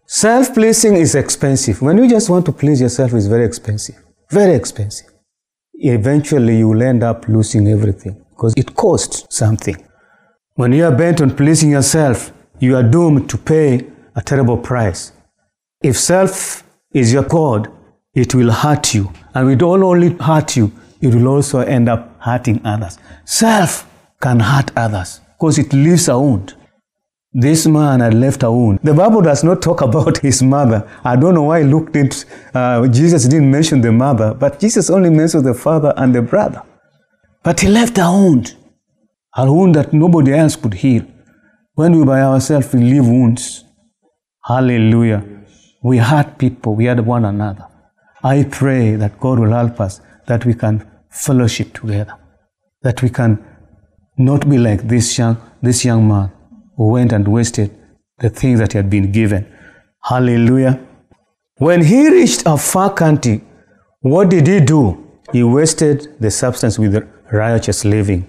Self 0.06 0.52
pleasing 0.52 0.94
is 0.96 1.14
expensive. 1.14 1.80
When 1.80 1.96
you 1.96 2.08
just 2.08 2.28
want 2.28 2.44
to 2.46 2.52
please 2.52 2.82
yourself, 2.82 3.14
it's 3.14 3.26
very 3.26 3.46
expensive. 3.46 3.96
Very 4.30 4.54
expensive. 4.54 5.08
Eventually, 5.74 6.58
you 6.58 6.68
will 6.68 6.82
end 6.82 7.02
up 7.02 7.28
losing 7.28 7.68
everything 7.68 8.22
because 8.30 8.52
it 8.56 8.74
costs 8.74 9.24
something. 9.34 9.76
When 10.54 10.72
you 10.72 10.84
are 10.84 10.94
bent 10.94 11.20
on 11.22 11.34
pleasing 11.34 11.70
yourself, 11.70 12.32
you 12.58 12.76
are 12.76 12.82
doomed 12.82 13.30
to 13.30 13.38
pay 13.38 13.86
a 14.16 14.20
terrible 14.20 14.58
price. 14.58 15.12
If 15.82 15.96
self 15.96 16.64
is 16.92 17.12
your 17.12 17.22
God, 17.22 17.70
it 18.14 18.34
will 18.34 18.50
hurt 18.50 18.94
you. 18.94 19.12
And 19.34 19.50
it 19.50 19.62
will 19.62 19.84
only 19.84 20.10
hurt 20.14 20.56
you, 20.56 20.72
it 21.00 21.14
will 21.14 21.28
also 21.28 21.60
end 21.60 21.88
up 21.88 22.20
hurting 22.20 22.60
others. 22.64 22.98
Self 23.24 23.88
can 24.20 24.40
hurt 24.40 24.72
others 24.76 25.20
because 25.32 25.58
it 25.58 25.72
leaves 25.72 26.08
a 26.08 26.18
wound. 26.18 26.54
This 27.32 27.66
man 27.66 28.00
had 28.00 28.14
left 28.14 28.42
a 28.42 28.50
wound. 28.50 28.80
The 28.82 28.94
Bible 28.94 29.20
does 29.20 29.44
not 29.44 29.62
talk 29.62 29.80
about 29.88 30.18
his 30.18 30.42
mother. 30.42 30.88
I 31.04 31.14
don't 31.14 31.34
know 31.34 31.44
why 31.44 31.62
Luke 31.62 31.92
did. 31.92 32.24
Uh, 32.52 32.88
Jesus 32.88 33.24
didn't 33.28 33.50
mention 33.50 33.80
the 33.80 33.92
mother, 33.92 34.34
but 34.34 34.58
Jesus 34.58 34.90
only 34.90 35.10
mentioned 35.10 35.46
the 35.46 35.54
father 35.54 35.92
and 35.96 36.12
the 36.12 36.22
brother. 36.22 36.62
But 37.44 37.60
he 37.60 37.68
left 37.68 37.98
a 37.98 38.10
wound, 38.10 38.56
a 39.36 39.50
wound 39.52 39.76
that 39.76 39.92
nobody 39.92 40.34
else 40.34 40.56
could 40.56 40.74
heal. 40.74 41.04
When 41.74 41.96
we 41.96 42.04
by 42.04 42.22
ourselves 42.22 42.72
we 42.72 42.80
leave 42.80 43.06
wounds. 43.06 43.64
Hallelujah. 44.44 45.37
We 45.82 45.98
hurt 45.98 46.38
people. 46.38 46.74
We 46.74 46.86
hurt 46.86 47.04
one 47.04 47.24
another. 47.24 47.66
I 48.22 48.44
pray 48.44 48.96
that 48.96 49.20
God 49.20 49.38
will 49.38 49.52
help 49.52 49.80
us, 49.80 50.00
that 50.26 50.44
we 50.44 50.54
can 50.54 50.86
fellowship 51.10 51.72
together, 51.72 52.14
that 52.82 53.02
we 53.02 53.10
can 53.10 53.44
not 54.16 54.48
be 54.48 54.58
like 54.58 54.88
this 54.88 55.16
young, 55.16 55.36
this 55.62 55.84
young 55.84 56.08
man 56.08 56.32
who 56.76 56.88
went 56.88 57.12
and 57.12 57.26
wasted 57.28 57.70
the 58.18 58.28
things 58.28 58.58
that 58.58 58.72
he 58.72 58.78
had 58.78 58.90
been 58.90 59.12
given. 59.12 59.46
Hallelujah. 60.02 60.80
When 61.58 61.84
he 61.84 62.08
reached 62.08 62.42
a 62.46 62.56
far 62.56 62.92
country, 62.92 63.42
what 64.00 64.30
did 64.30 64.46
he 64.46 64.60
do? 64.60 65.04
He 65.32 65.42
wasted 65.42 66.20
the 66.20 66.30
substance 66.30 66.78
with 66.78 67.08
riotous 67.30 67.84
living. 67.84 68.28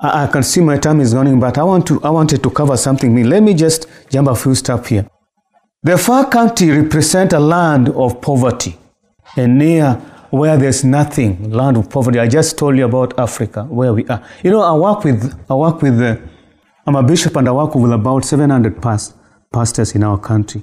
I, 0.00 0.24
I 0.24 0.26
can 0.28 0.42
see 0.42 0.60
my 0.60 0.78
time 0.78 1.00
is 1.00 1.14
running, 1.14 1.40
but 1.40 1.58
I 1.58 1.62
want 1.62 1.86
to 1.88 2.02
I 2.02 2.10
wanted 2.10 2.42
to 2.42 2.50
cover 2.50 2.76
something. 2.76 3.14
Let 3.24 3.42
me 3.42 3.54
just 3.54 3.86
jump 4.10 4.28
a 4.28 4.34
few 4.36 4.54
steps 4.54 4.88
here. 4.88 5.08
The 5.84 5.96
far 5.96 6.28
country 6.28 6.70
represent 6.70 7.32
a 7.32 7.38
land 7.38 7.88
of 7.90 8.20
poverty, 8.20 8.76
and 9.36 9.58
near 9.58 9.94
where 10.30 10.56
there's 10.56 10.82
nothing, 10.84 11.50
land 11.52 11.76
of 11.76 11.88
poverty. 11.88 12.18
I 12.18 12.26
just 12.26 12.58
told 12.58 12.76
you 12.76 12.84
about 12.84 13.16
Africa, 13.18 13.62
where 13.62 13.94
we 13.94 14.04
are. 14.08 14.22
You 14.42 14.50
know, 14.50 14.60
I 14.62 14.72
work 14.72 15.04
with 15.04 15.34
I 15.48 15.54
work 15.54 15.80
with 15.80 15.98
the 15.98 16.20
I'm 16.84 16.96
a 16.96 17.02
bishop 17.02 17.36
and 17.36 17.48
I 17.48 17.52
work 17.52 17.74
with 17.74 17.92
about 17.92 18.24
700 18.24 18.82
past, 18.82 19.14
pastors 19.52 19.94
in 19.94 20.02
our 20.02 20.18
country. 20.18 20.62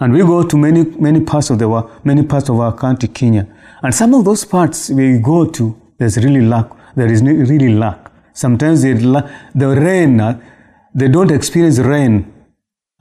And 0.00 0.12
we 0.12 0.20
go 0.20 0.42
to 0.42 0.56
many, 0.56 0.84
many 0.84 1.20
parts 1.20 1.50
of 1.50 1.58
the 1.58 1.68
world, 1.68 1.90
many 2.04 2.22
parts 2.22 2.48
of 2.48 2.58
our 2.60 2.72
country, 2.72 3.08
Kenya. 3.08 3.46
And 3.82 3.94
some 3.94 4.14
of 4.14 4.24
those 4.24 4.44
parts 4.44 4.88
we 4.90 5.18
go 5.18 5.44
to, 5.50 5.76
there's 5.98 6.16
really 6.16 6.42
lack. 6.42 6.70
There 6.94 7.12
is 7.12 7.22
really 7.22 7.74
lack. 7.74 8.10
Sometimes 8.32 8.82
the 8.82 9.28
rain, 9.54 10.20
uh, 10.20 10.40
they 10.94 11.08
don't 11.08 11.30
experience 11.30 11.78
rain, 11.80 12.32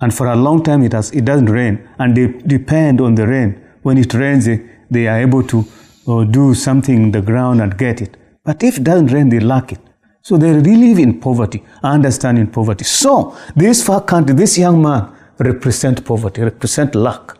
and 0.01 0.13
for 0.13 0.27
a 0.27 0.35
long 0.35 0.63
time 0.63 0.83
it, 0.83 0.93
has, 0.93 1.11
it 1.11 1.25
doesn't 1.25 1.49
rain, 1.49 1.87
and 1.99 2.15
they 2.15 2.27
depend 2.27 3.01
on 3.01 3.15
the 3.15 3.27
rain. 3.27 3.61
When 3.81 3.97
it 3.97 4.13
rains, 4.13 4.47
they, 4.89 5.07
are 5.07 5.19
able 5.19 5.43
to 5.43 5.65
uh, 6.07 6.23
do 6.23 6.53
something 6.53 7.03
in 7.03 7.11
the 7.11 7.21
ground 7.21 7.61
and 7.61 7.77
get 7.77 8.01
it. 8.01 8.17
But 8.43 8.63
if 8.63 8.77
it 8.77 8.83
doesn't 8.83 9.07
rain, 9.07 9.29
they 9.29 9.39
lack 9.39 9.71
it. 9.71 9.79
So 10.21 10.37
they 10.37 10.53
live 10.53 10.99
in 10.99 11.19
poverty, 11.19 11.63
understanding 11.81 12.47
poverty. 12.47 12.85
So 12.85 13.35
this 13.55 13.83
far 13.83 14.01
country, 14.01 14.35
this 14.35 14.57
young 14.57 14.81
man 14.81 15.09
represent 15.37 16.05
poverty, 16.05 16.41
represent 16.43 16.95
lack. 16.95 17.37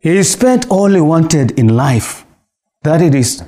He 0.00 0.22
spent 0.22 0.68
all 0.68 0.90
he 0.90 1.00
wanted 1.00 1.58
in 1.58 1.68
life, 1.68 2.26
that 2.82 3.00
it 3.00 3.14
is 3.14 3.42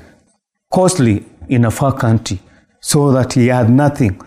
costly 0.73 1.25
in 1.49 1.64
a 1.64 1.71
far 1.71 1.93
country, 1.93 2.41
so 2.81 3.12
that 3.12 3.33
he 3.35 3.49
had 3.49 3.69
nothing. 3.69 4.21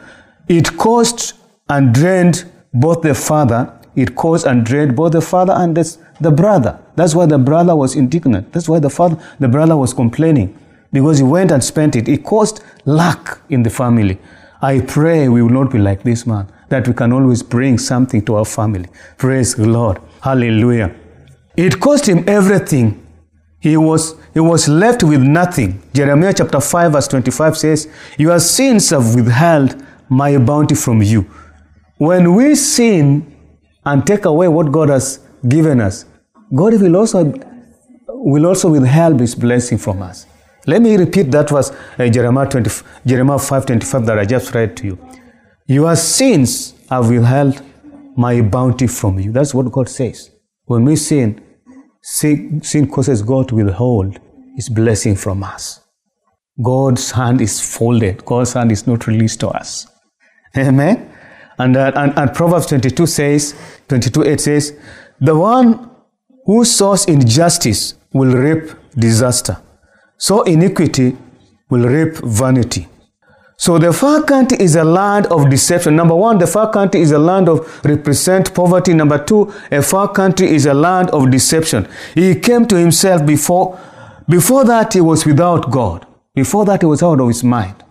It 0.47 0.77
cost 0.77 1.33
and 1.69 1.93
drained 1.93 2.45
both 2.73 3.01
the 3.01 3.15
father, 3.15 3.76
it 3.97 4.13
caused 4.13 4.45
and 4.45 4.63
dread 4.63 4.95
both 4.95 5.13
the 5.13 5.21
father 5.21 5.53
and 5.53 5.75
the 5.75 6.31
brother. 6.31 6.79
That's 6.95 7.15
why 7.15 7.25
the 7.25 7.39
brother 7.39 7.75
was 7.75 7.95
indignant. 7.95 8.53
That's 8.53 8.69
why 8.69 8.77
the 8.77 8.91
father, 8.91 9.17
the 9.39 9.47
brother 9.47 9.75
was 9.75 9.91
complaining 9.91 10.55
because 10.93 11.17
he 11.17 11.23
went 11.23 11.51
and 11.51 11.63
spent 11.63 11.95
it. 11.95 12.07
It 12.07 12.23
caused 12.23 12.63
lack 12.85 13.39
in 13.49 13.63
the 13.63 13.71
family. 13.71 14.19
I 14.61 14.81
pray 14.81 15.27
we 15.29 15.41
will 15.41 15.49
not 15.49 15.71
be 15.71 15.79
like 15.79 16.03
this 16.03 16.27
man, 16.27 16.47
that 16.69 16.87
we 16.87 16.93
can 16.93 17.11
always 17.11 17.41
bring 17.41 17.79
something 17.79 18.23
to 18.25 18.35
our 18.35 18.45
family. 18.45 18.87
Praise 19.17 19.55
the 19.55 19.67
Lord. 19.67 19.99
Hallelujah. 20.21 20.95
It 21.55 21.79
cost 21.79 22.07
him 22.07 22.23
everything. 22.27 23.03
He 23.59 23.77
was, 23.77 24.15
he 24.31 24.39
was 24.39 24.69
left 24.69 25.01
with 25.01 25.23
nothing. 25.23 25.81
Jeremiah 25.91 26.35
chapter 26.37 26.61
5, 26.61 26.91
verse 26.91 27.07
25 27.07 27.57
says, 27.57 27.89
Your 28.19 28.39
sins 28.39 28.91
have 28.91 29.15
withheld 29.15 29.83
my 30.07 30.37
bounty 30.37 30.75
from 30.75 31.01
you. 31.01 31.21
When 31.97 32.35
we 32.35 32.53
sin 32.53 33.36
and 33.87 34.05
take 34.05 34.25
away 34.25 34.47
what 34.47 34.71
God 34.71 34.89
has 34.89 35.19
given 35.47 35.79
us, 35.81 36.05
God 36.53 36.79
will 36.81 36.97
also, 36.97 37.33
will 38.07 38.45
also 38.45 38.69
withhold 38.71 39.19
his 39.19 39.33
blessing 39.33 39.77
from 39.77 40.01
us. 40.01 40.25
Let 40.65 40.81
me 40.81 40.97
repeat 40.97 41.31
that 41.31 41.49
verse, 41.49 41.71
uh, 41.97 42.09
Jeremiah, 42.09 42.49
20, 42.49 42.69
Jeremiah 43.05 43.37
5.25 43.37 44.05
that 44.05 44.19
I 44.19 44.25
just 44.25 44.53
read 44.53 44.75
to 44.77 44.87
you. 44.87 44.99
Your 45.67 45.95
sins 45.95 46.73
have 46.89 47.09
withheld 47.09 47.61
my 48.17 48.41
bounty 48.41 48.87
from 48.87 49.19
you. 49.19 49.31
That's 49.31 49.53
what 49.53 49.71
God 49.71 49.87
says. 49.87 50.31
When 50.65 50.83
we 50.83 50.97
sin, 50.97 51.41
sin, 52.01 52.61
sin 52.63 52.89
causes 52.91 53.21
God 53.21 53.47
to 53.49 53.55
withhold 53.55 54.19
his 54.57 54.67
blessing 54.67 55.15
from 55.15 55.43
us. 55.43 55.79
God's 56.61 57.11
hand 57.11 57.39
is 57.39 57.61
folded. 57.61 58.25
God's 58.25 58.53
hand 58.53 58.71
is 58.71 58.85
not 58.85 59.07
released 59.07 59.39
to 59.41 59.49
us. 59.49 59.87
Amen. 60.57 61.13
And, 61.57 61.75
uh, 61.75 61.91
and, 61.95 62.17
and 62.17 62.33
Proverbs 62.33 62.67
22 62.67 63.05
says, 63.07 63.55
22 63.87 64.23
8 64.25 64.39
says, 64.39 64.77
the 65.19 65.35
one 65.35 65.89
who 66.45 66.63
sows 66.63 67.05
injustice 67.05 67.95
will 68.13 68.35
reap 68.35 68.71
disaster. 68.95 69.57
So 70.17 70.43
iniquity 70.43 71.17
will 71.69 71.87
reap 71.87 72.15
vanity. 72.17 72.87
So 73.59 73.79
the 73.79 73.91
far 73.91 74.23
country 74.23 74.59
is 74.61 74.75
a 74.75 74.83
land 74.83 75.25
of 75.27 75.49
deception. 75.49 75.95
Number 75.95 76.13
one, 76.13 76.37
the 76.37 76.45
far 76.45 76.71
country 76.71 77.01
is 77.01 77.11
a 77.11 77.17
land 77.17 77.49
of 77.49 77.83
represent 77.83 78.53
poverty. 78.53 78.93
Number 78.93 79.17
two, 79.23 79.51
a 79.71 79.81
far 79.81 80.11
country 80.11 80.49
is 80.49 80.67
a 80.67 80.75
land 80.75 81.09
of 81.09 81.31
deception. 81.31 81.87
He 82.13 82.35
came 82.35 82.67
to 82.67 82.77
himself 82.77 83.25
before, 83.25 83.79
before 84.29 84.63
that 84.65 84.93
he 84.93 85.01
was 85.01 85.25
without 85.25 85.71
God. 85.71 86.05
Before 86.35 86.65
that 86.65 86.81
he 86.81 86.85
was 86.85 87.01
out 87.01 87.19
of 87.19 87.27
his 87.27 87.43
mind. 87.43 87.83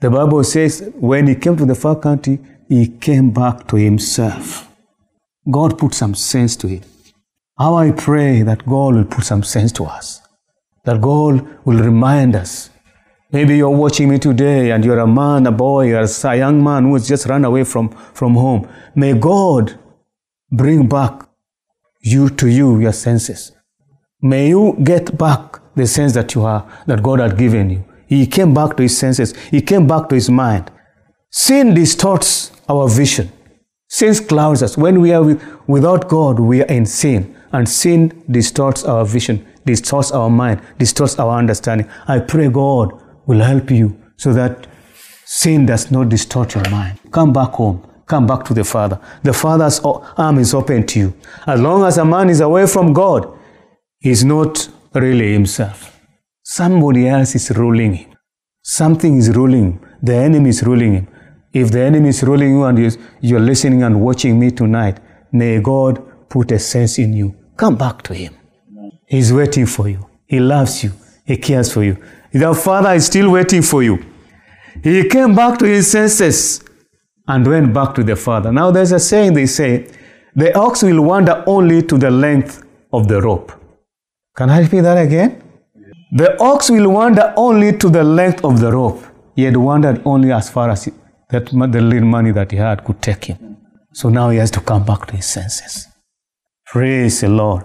The 0.00 0.10
Bible 0.10 0.42
says 0.44 0.90
when 0.94 1.26
he 1.26 1.34
came 1.34 1.58
to 1.58 1.66
the 1.66 1.74
far 1.74 1.96
country, 1.96 2.38
he 2.68 2.88
came 2.88 3.30
back 3.30 3.66
to 3.68 3.76
himself. 3.76 4.70
God 5.50 5.78
put 5.78 5.94
some 5.94 6.14
sense 6.14 6.56
to 6.56 6.68
him. 6.68 6.82
How 7.58 7.74
I 7.76 7.92
pray 7.92 8.42
that 8.42 8.66
God 8.66 8.94
will 8.94 9.04
put 9.04 9.24
some 9.24 9.42
sense 9.42 9.72
to 9.72 9.84
us 9.84 10.20
that 10.86 11.00
God 11.00 11.46
will 11.66 11.82
remind 11.82 12.34
us. 12.34 12.70
Maybe 13.32 13.56
you're 13.56 13.68
watching 13.68 14.08
me 14.08 14.18
today 14.18 14.70
and 14.70 14.84
you're 14.84 15.00
a 15.00 15.06
man, 15.06 15.46
a 15.46 15.52
boy, 15.52 15.92
or 15.92 16.06
a 16.06 16.36
young 16.36 16.62
man 16.62 16.84
who 16.84 16.94
has 16.94 17.06
just 17.06 17.26
run 17.26 17.44
away 17.44 17.64
from, 17.64 17.90
from 18.14 18.34
home. 18.34 18.68
May 18.94 19.12
God 19.12 19.78
bring 20.50 20.88
back 20.88 21.28
you 22.00 22.30
to 22.30 22.46
you, 22.46 22.78
your 22.80 22.92
senses. 22.92 23.52
May 24.22 24.48
you 24.48 24.78
get 24.82 25.18
back 25.18 25.60
the 25.74 25.86
sense 25.86 26.12
that 26.14 26.34
you 26.34 26.44
are, 26.44 26.64
that 26.86 27.02
God 27.02 27.18
had 27.18 27.36
given 27.36 27.68
you. 27.68 27.84
He 28.06 28.26
came 28.28 28.54
back 28.54 28.76
to 28.76 28.84
his 28.84 28.96
senses. 28.96 29.36
He 29.50 29.60
came 29.60 29.88
back 29.88 30.08
to 30.08 30.14
his 30.14 30.30
mind. 30.30 30.70
Sin 31.30 31.74
distorts 31.74 32.52
our 32.68 32.88
vision. 32.88 33.30
Sin 33.88 34.14
clouds 34.14 34.62
us. 34.62 34.76
When 34.76 35.00
we 35.00 35.12
are 35.12 35.22
with, 35.22 35.42
without 35.66 36.08
God, 36.08 36.40
we 36.40 36.62
are 36.62 36.66
in 36.66 36.86
sin. 36.86 37.34
And 37.52 37.68
sin 37.68 38.24
distorts 38.28 38.84
our 38.84 39.04
vision 39.04 39.46
distorts 39.66 40.12
our 40.12 40.30
mind, 40.30 40.62
distorts 40.78 41.18
our 41.18 41.36
understanding. 41.36 41.90
I 42.08 42.20
pray 42.20 42.48
God 42.48 42.98
will 43.26 43.40
help 43.40 43.70
you 43.70 44.00
so 44.16 44.32
that 44.32 44.66
sin 45.26 45.66
does 45.66 45.90
not 45.90 46.08
distort 46.08 46.54
your 46.54 46.68
mind. 46.70 46.98
Come 47.10 47.32
back 47.32 47.50
home. 47.50 47.82
Come 48.06 48.26
back 48.26 48.44
to 48.44 48.54
the 48.54 48.64
Father. 48.64 49.00
The 49.24 49.32
Father's 49.32 49.80
arm 49.80 50.38
is 50.38 50.54
open 50.54 50.86
to 50.86 51.00
you. 51.00 51.14
As 51.44 51.60
long 51.60 51.84
as 51.84 51.98
a 51.98 52.04
man 52.04 52.30
is 52.30 52.40
away 52.40 52.66
from 52.68 52.92
God, 52.92 53.36
he's 53.98 54.24
not 54.24 54.68
really 54.94 55.32
himself. 55.32 55.98
Somebody 56.44 57.08
else 57.08 57.34
is 57.34 57.50
ruling 57.50 57.94
him. 57.94 58.14
Something 58.62 59.16
is 59.16 59.34
ruling 59.36 59.72
him. 59.72 59.80
The 60.00 60.14
enemy 60.14 60.50
is 60.50 60.62
ruling 60.62 60.92
him. 60.94 61.08
If 61.52 61.70
the 61.70 61.80
enemy 61.80 62.10
is 62.10 62.22
ruling 62.22 62.50
you 62.50 62.64
and 62.64 62.98
you're 63.20 63.40
listening 63.40 63.82
and 63.82 64.00
watching 64.00 64.38
me 64.38 64.50
tonight, 64.50 64.98
may 65.32 65.60
God 65.60 66.02
put 66.28 66.50
a 66.52 66.58
sense 66.58 66.98
in 66.98 67.12
you. 67.12 67.34
Come 67.56 67.76
back 67.76 68.02
to 68.02 68.14
him. 68.14 68.34
He's 69.06 69.32
waiting 69.32 69.66
for 69.66 69.88
you. 69.88 70.06
He 70.26 70.40
loves 70.40 70.82
you. 70.84 70.92
He 71.24 71.36
cares 71.36 71.72
for 71.72 71.82
you. 71.82 71.96
Your 72.32 72.54
father 72.54 72.92
is 72.92 73.06
still 73.06 73.30
waiting 73.30 73.62
for 73.62 73.82
you. 73.82 74.04
He 74.82 75.08
came 75.08 75.34
back 75.34 75.58
to 75.60 75.64
his 75.64 75.90
senses 75.90 76.62
and 77.26 77.46
went 77.46 77.72
back 77.72 77.94
to 77.94 78.04
the 78.04 78.16
father. 78.16 78.52
Now 78.52 78.70
there's 78.70 78.92
a 78.92 78.98
saying 78.98 79.32
they 79.34 79.46
say, 79.46 79.88
the 80.34 80.54
ox 80.56 80.82
will 80.82 81.00
wander 81.02 81.42
only 81.46 81.82
to 81.82 81.96
the 81.96 82.10
length 82.10 82.62
of 82.92 83.08
the 83.08 83.22
rope. 83.22 83.52
Can 84.36 84.50
I 84.50 84.60
repeat 84.60 84.82
that 84.82 84.98
again? 84.98 85.42
The 86.12 86.38
ox 86.40 86.70
will 86.70 86.90
wander 86.90 87.32
only 87.36 87.76
to 87.78 87.88
the 87.88 88.04
length 88.04 88.44
of 88.44 88.60
the 88.60 88.70
rope. 88.70 89.02
He 89.34 89.44
had 89.44 89.56
wandered 89.56 90.02
only 90.04 90.30
as 90.32 90.50
far 90.50 90.70
as 90.70 90.88
that 91.30 91.46
the 91.46 91.80
little 91.80 92.08
money 92.08 92.32
that 92.32 92.50
he 92.50 92.56
had 92.56 92.84
could 92.84 93.02
take 93.02 93.24
him. 93.24 93.56
So 93.92 94.08
now 94.08 94.30
he 94.30 94.38
has 94.38 94.50
to 94.52 94.60
come 94.60 94.84
back 94.84 95.06
to 95.06 95.16
his 95.16 95.26
senses. 95.26 95.88
Praise 96.66 97.20
the 97.20 97.28
Lord. 97.28 97.64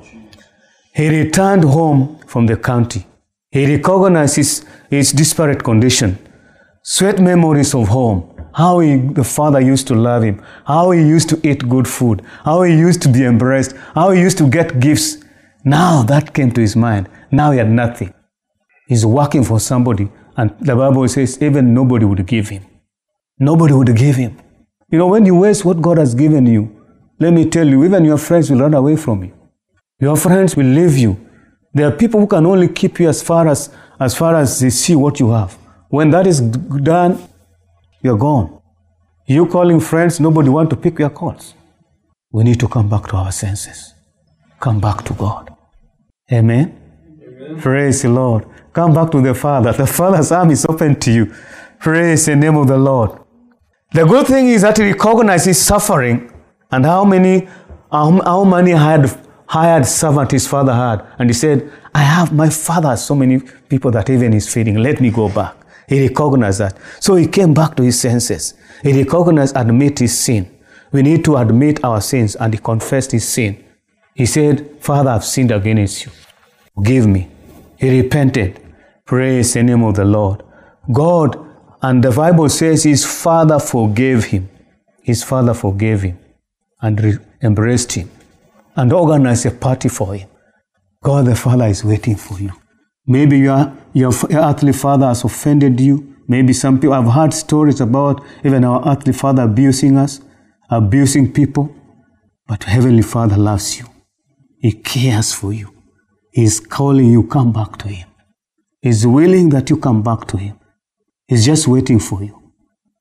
He 0.94 1.10
returned 1.10 1.64
home 1.64 2.20
from 2.28 2.48
the 2.48 2.58
county. 2.58 3.06
He 3.52 3.66
recognized 3.76 4.36
his, 4.38 4.66
his 4.90 5.12
disparate 5.12 5.64
condition, 5.64 6.18
sweet 6.84 7.20
memories 7.20 7.74
of 7.76 7.90
home, 7.90 8.28
how 8.54 8.80
he, 8.80 8.98
the 8.98 9.24
father 9.24 9.60
used 9.60 9.88
to 9.88 9.96
love 9.96 10.24
him, 10.24 10.42
how 10.66 10.92
he 10.92 11.02
used 11.02 11.30
to 11.30 11.48
eat 11.48 11.68
good 11.68 11.88
food, 11.88 12.22
how 12.44 12.64
he 12.64 12.74
used 12.78 13.02
to 13.02 13.10
be 13.10 13.24
embraced, 13.26 13.74
how 13.94 14.12
he 14.12 14.22
used 14.22 14.38
to 14.38 14.50
get 14.50 14.80
gifts. 14.80 15.18
Now 15.64 16.04
that 16.04 16.34
came 16.34 16.52
to 16.52 16.62
his 16.62 16.76
mind. 16.76 17.10
Now 17.30 17.52
he 17.52 17.60
had 17.60 17.70
nothing. 17.70 18.14
He's 18.88 19.06
working 19.06 19.44
for 19.44 19.60
somebody, 19.60 20.10
and 20.36 20.54
the 20.60 20.76
Bible 20.76 21.08
says 21.08 21.42
even 21.42 21.74
nobody 21.74 22.06
would 22.06 22.26
give 22.26 22.50
him. 22.50 22.66
Nobody 23.42 23.74
would 23.74 23.96
give 23.98 24.18
him. 24.18 24.38
You 24.92 25.00
know, 25.00 25.08
when 25.08 25.26
you 25.26 25.36
waste 25.36 25.66
what 25.66 25.82
God 25.82 25.98
has 25.98 26.14
given 26.14 26.46
you, 26.46 26.70
let 27.20 27.34
me 27.34 27.50
tell 27.50 27.68
you, 27.68 27.84
even 27.84 28.06
your 28.06 28.20
friends 28.20 28.52
will 28.52 28.60
run 28.60 28.76
away 28.76 28.96
from 28.96 29.24
you. 29.24 29.34
Your 30.00 30.16
friends 30.16 30.56
will 30.56 30.68
leave 30.68 30.96
you. 30.96 31.18
There 31.74 31.88
are 31.88 31.92
people 31.92 32.20
who 32.20 32.28
can 32.28 32.46
only 32.46 32.68
keep 32.68 33.00
you 33.00 33.10
as 33.10 33.24
far 33.24 33.48
as, 33.48 33.72
as 34.00 34.16
far 34.16 34.36
as 34.36 34.60
they 34.60 34.70
see 34.70 34.96
what 34.96 35.20
you 35.20 35.32
have. 35.32 35.58
When 35.90 36.12
that 36.12 36.28
is 36.28 36.40
done, 36.40 37.18
you're 38.04 38.18
gone. 38.18 38.62
You 39.26 39.48
calling 39.48 39.80
friends, 39.80 40.20
nobody 40.20 40.50
want 40.50 40.70
to 40.70 40.76
pick 40.76 41.00
your 41.00 41.10
calls. 41.10 41.56
We 42.32 42.44
need 42.44 42.60
to 42.60 42.68
come 42.68 42.90
back 42.90 43.08
to 43.08 43.16
our 43.16 43.32
senses. 43.32 43.96
Come 44.60 44.80
back 44.80 45.04
to 45.06 45.14
God. 45.14 45.50
Amen. 46.32 46.78
Amen. 47.28 47.60
Praise 47.60 48.04
the 48.04 48.10
Lord. 48.10 48.46
Come 48.72 48.94
back 48.94 49.10
to 49.12 49.22
the 49.22 49.34
Father. 49.34 49.74
The 49.74 49.88
Father's 49.88 50.32
arm 50.32 50.52
is 50.52 50.64
open 50.66 51.00
to 51.00 51.12
you. 51.12 51.34
Praise 51.80 52.28
the 52.28 52.36
name 52.36 52.56
of 52.56 52.68
the 52.68 52.78
Lord. 52.78 53.21
The 53.94 54.06
good 54.06 54.28
thing 54.28 54.48
is 54.48 54.62
that 54.62 54.78
he 54.78 54.92
recognizes 54.92 55.62
suffering 55.62 56.32
and 56.72 56.86
how 56.86 57.04
many 57.04 57.48
how, 57.92 58.22
how 58.24 58.44
many 58.46 58.72
had 58.72 59.12
hired 59.48 59.86
servant 59.86 60.32
his 60.32 60.48
father 60.48 60.74
had. 60.74 61.06
And 61.20 61.30
he 61.30 61.34
said, 61.34 61.70
I 61.94 62.04
have, 62.04 62.32
my 62.32 62.50
father 62.50 62.96
so 62.96 63.14
many 63.14 63.42
people 63.68 63.92
that 63.92 64.10
even 64.10 64.34
is 64.34 64.52
feeding. 64.52 64.78
Let 64.78 65.02
me 65.02 65.12
go 65.12 65.28
back. 65.28 65.56
He 65.90 66.08
recognized 66.08 66.62
that. 66.62 66.78
So 67.02 67.16
he 67.16 67.28
came 67.28 67.54
back 67.54 67.76
to 67.76 67.84
his 67.84 68.00
senses. 68.00 68.54
He 68.82 68.94
recognized, 69.04 69.58
admit 69.58 70.00
his 70.00 70.18
sin. 70.18 70.50
We 70.94 71.02
need 71.02 71.26
to 71.26 71.36
admit 71.36 71.84
our 71.84 72.00
sins 72.00 72.38
and 72.38 72.54
he 72.54 72.60
confessed 72.60 73.12
his 73.12 73.28
sin. 73.28 73.62
He 74.16 74.26
said, 74.26 74.78
Father, 74.80 75.10
I've 75.10 75.26
sinned 75.26 75.52
against 75.52 76.06
you. 76.06 76.12
Forgive 76.76 77.08
me. 77.08 77.30
He 77.78 78.02
repented. 78.02 78.62
Praise 79.06 79.54
the 79.54 79.64
name 79.64 79.84
of 79.84 79.96
the 79.96 80.06
Lord. 80.06 80.44
God, 80.94 81.51
and 81.82 82.04
the 82.04 82.12
Bible 82.12 82.50
says 82.50 82.84
his 82.84 83.06
father 83.06 83.60
forgave 83.60 84.26
him. 84.26 84.50
his 85.04 85.24
father 85.24 85.54
forgave 85.54 86.02
him 86.04 86.18
and 86.82 87.02
re- 87.04 87.18
embraced 87.42 87.92
him 87.94 88.10
and 88.76 88.94
organized 88.94 89.46
a 89.46 89.52
party 89.52 89.90
for 89.90 90.14
him. 90.16 90.30
God 91.04 91.26
the 91.26 91.36
Father 91.36 91.66
is 91.66 91.84
waiting 91.84 92.16
for 92.16 92.40
you. 92.40 92.52
Maybe 93.08 93.40
your, 93.40 93.76
your 93.94 94.14
earthly 94.32 94.74
father 94.74 95.08
has 95.08 95.24
offended 95.24 95.80
you. 95.80 96.16
Maybe 96.28 96.54
some 96.54 96.80
people, 96.80 96.94
I've 96.94 97.12
heard 97.12 97.34
stories 97.34 97.82
about 97.82 98.24
even 98.46 98.64
our 98.64 98.88
earthly 98.88 99.14
father 99.14 99.44
abusing 99.44 99.98
us, 99.98 100.22
abusing 100.70 101.34
people. 101.34 101.76
But 102.48 102.64
Heavenly 102.66 103.02
Father 103.02 103.38
loves 103.38 103.80
you. 103.80 103.88
He 104.60 104.72
cares 104.74 105.34
for 105.34 105.52
you. 105.52 105.74
He's 106.32 106.60
calling 106.60 107.12
you, 107.12 107.24
come 107.24 107.52
back 107.52 107.78
to 107.78 107.88
Him. 107.88 108.08
He's 108.82 109.06
willing 109.06 109.50
that 109.50 109.70
you 109.70 109.78
come 109.78 110.04
back 110.04 110.28
to 110.28 110.38
Him. 110.38 110.60
He's 111.32 111.46
just 111.46 111.66
waiting 111.66 111.98
for 111.98 112.22
you. 112.22 112.38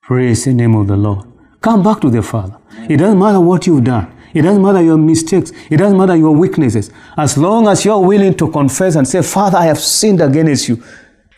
Praise 0.02 0.44
the 0.44 0.54
name 0.54 0.76
of 0.76 0.86
the 0.86 0.96
Lord. 0.96 1.26
Come 1.60 1.82
back 1.82 2.00
to 2.02 2.10
the 2.10 2.22
Father. 2.22 2.58
It 2.88 2.98
doesn't 2.98 3.18
matter 3.18 3.40
what 3.40 3.66
you've 3.66 3.82
done. 3.82 4.16
It 4.32 4.42
doesn't 4.42 4.62
matter 4.62 4.80
your 4.80 4.98
mistakes. 4.98 5.50
It 5.68 5.78
doesn't 5.78 5.98
matter 5.98 6.14
your 6.14 6.30
weaknesses. 6.30 6.92
As 7.16 7.36
long 7.36 7.66
as 7.66 7.84
you're 7.84 7.98
willing 7.98 8.34
to 8.36 8.48
confess 8.48 8.94
and 8.94 9.08
say, 9.08 9.22
Father, 9.22 9.58
I 9.58 9.64
have 9.64 9.80
sinned 9.80 10.20
against 10.20 10.68
you, 10.68 10.80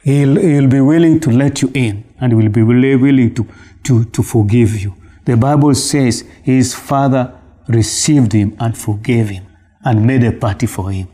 He'll, 0.03 0.37
he'll 0.37 0.69
be 0.69 0.83
willing 0.83 1.19
to 1.21 1.31
let 1.31 1.63
you 1.63 1.71
in 1.73 2.05
and 2.21 2.37
will 2.37 2.51
be 2.51 2.63
willing 2.63 3.35
to, 3.37 3.49
to, 3.85 4.05
to 4.05 4.23
forgive 4.23 4.79
you. 4.79 4.95
The 5.25 5.39
Bible 5.39 5.75
says 5.75 6.25
his 6.43 6.75
father 6.75 7.33
received 7.69 8.35
him 8.35 8.55
and 8.61 8.77
forgave 8.77 9.31
him 9.31 9.47
and 9.83 10.07
made 10.07 10.25
a 10.25 10.33
party 10.33 10.67
for 10.67 10.91
him. 10.91 11.09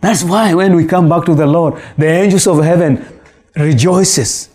That's 0.00 0.24
why 0.24 0.54
when 0.54 0.76
we 0.76 0.86
come 0.86 1.10
back 1.10 1.26
to 1.26 1.34
the 1.34 1.46
Lord, 1.46 1.82
the 1.98 2.06
angels 2.06 2.46
of 2.46 2.64
heaven 2.64 3.04
rejoices. 3.56 4.49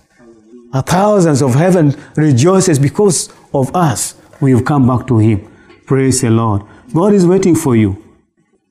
Thousands 0.81 1.41
of 1.41 1.55
heaven 1.55 1.95
rejoices 2.15 2.79
because 2.79 3.31
of 3.53 3.73
us. 3.75 4.15
We've 4.41 4.65
come 4.65 4.88
back 4.88 5.07
to 5.07 5.17
him. 5.19 5.49
Praise 5.85 6.21
the 6.21 6.29
Lord. 6.29 6.63
God 6.93 7.13
is 7.13 7.25
waiting 7.25 7.55
for 7.55 7.75
you. 7.75 8.01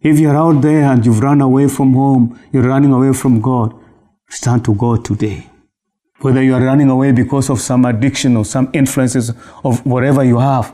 If 0.02 0.18
you're 0.18 0.36
out 0.36 0.60
there 0.60 0.82
and 0.82 1.04
you've 1.04 1.20
run 1.20 1.40
away 1.40 1.66
from 1.68 1.94
home, 1.94 2.38
you're 2.52 2.68
running 2.68 2.92
away 2.92 3.14
from 3.14 3.40
God, 3.40 3.74
stand 4.28 4.64
to 4.66 4.74
God 4.74 5.04
today. 5.04 5.48
Whether 6.20 6.42
you 6.42 6.54
are 6.54 6.60
running 6.60 6.90
away 6.90 7.12
because 7.12 7.48
of 7.48 7.60
some 7.60 7.86
addiction 7.86 8.36
or 8.36 8.44
some 8.44 8.70
influences 8.74 9.32
of 9.64 9.84
whatever 9.86 10.22
you 10.22 10.38
have, 10.38 10.70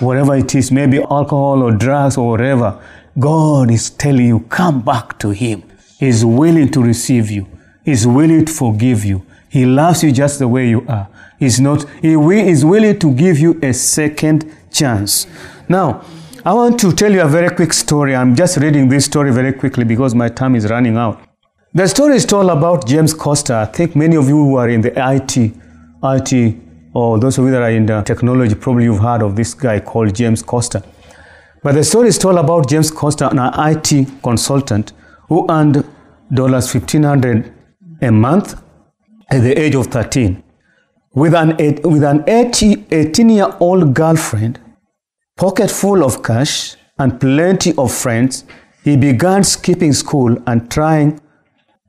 whatever 0.00 0.34
it 0.36 0.54
is, 0.54 0.72
maybe 0.72 0.98
alcohol 0.98 1.62
or 1.62 1.72
drugs 1.72 2.16
or 2.16 2.28
whatever, 2.30 2.82
God 3.18 3.70
is 3.70 3.90
telling 3.90 4.26
you, 4.26 4.40
come 4.40 4.82
back 4.82 5.18
to 5.20 5.30
Him. 5.30 5.62
He's 5.98 6.24
willing 6.24 6.70
to 6.72 6.82
receive 6.82 7.30
you. 7.30 7.46
He's 7.84 8.06
willing 8.06 8.44
to 8.46 8.52
forgive 8.52 9.04
you. 9.04 9.24
He 9.52 9.66
loves 9.66 10.02
you 10.02 10.12
just 10.12 10.38
the 10.38 10.48
way 10.48 10.70
you 10.70 10.82
are. 10.88 11.08
He's 11.38 11.60
not, 11.60 11.84
He 12.00 12.14
is 12.14 12.64
willing 12.64 12.98
to 13.00 13.12
give 13.12 13.38
you 13.38 13.58
a 13.62 13.74
second 13.74 14.50
chance. 14.72 15.26
Now, 15.68 16.06
I 16.42 16.54
want 16.54 16.80
to 16.80 16.90
tell 16.90 17.12
you 17.12 17.20
a 17.20 17.28
very 17.28 17.54
quick 17.54 17.74
story. 17.74 18.16
I'm 18.16 18.34
just 18.34 18.56
reading 18.56 18.88
this 18.88 19.04
story 19.04 19.30
very 19.30 19.52
quickly 19.52 19.84
because 19.84 20.14
my 20.14 20.30
time 20.30 20.54
is 20.56 20.70
running 20.70 20.96
out. 20.96 21.20
The 21.74 21.86
story 21.86 22.16
is 22.16 22.24
told 22.24 22.48
about 22.48 22.86
James 22.86 23.12
Costa. 23.12 23.56
I 23.56 23.66
think 23.66 23.94
many 23.94 24.16
of 24.16 24.26
you 24.26 24.36
who 24.36 24.56
are 24.56 24.70
in 24.70 24.80
the 24.80 24.92
IT, 24.96 25.52
IT, 26.02 26.56
or 26.94 27.18
those 27.18 27.36
of 27.36 27.44
you 27.44 27.50
that 27.50 27.60
are 27.60 27.70
in 27.70 27.84
the 27.84 28.00
technology, 28.00 28.54
probably 28.54 28.84
you've 28.84 29.00
heard 29.00 29.20
of 29.20 29.36
this 29.36 29.52
guy 29.52 29.80
called 29.80 30.14
James 30.14 30.42
Costa. 30.42 30.82
But 31.62 31.74
the 31.74 31.84
story 31.84 32.08
is 32.08 32.16
told 32.16 32.38
about 32.38 32.70
James 32.70 32.90
Costa, 32.90 33.28
an 33.28 33.38
IT 33.70 34.22
consultant 34.22 34.94
who 35.28 35.46
earned 35.50 35.84
dollars 36.32 36.72
fifteen 36.72 37.02
hundred 37.02 37.52
a 38.00 38.10
month 38.10 38.54
at 39.30 39.40
the 39.40 39.58
age 39.58 39.74
of 39.74 39.86
13. 39.86 40.42
With 41.14 41.34
an, 41.34 41.56
with 41.82 42.02
an 42.04 42.24
18 42.26 43.28
year 43.28 43.54
old 43.60 43.94
girlfriend, 43.94 44.58
pocket 45.36 45.70
full 45.70 46.04
of 46.04 46.22
cash, 46.22 46.76
and 46.98 47.20
plenty 47.20 47.74
of 47.76 47.92
friends, 47.92 48.44
he 48.84 48.96
began 48.96 49.44
skipping 49.44 49.92
school 49.92 50.36
and 50.46 50.70
trying 50.70 51.20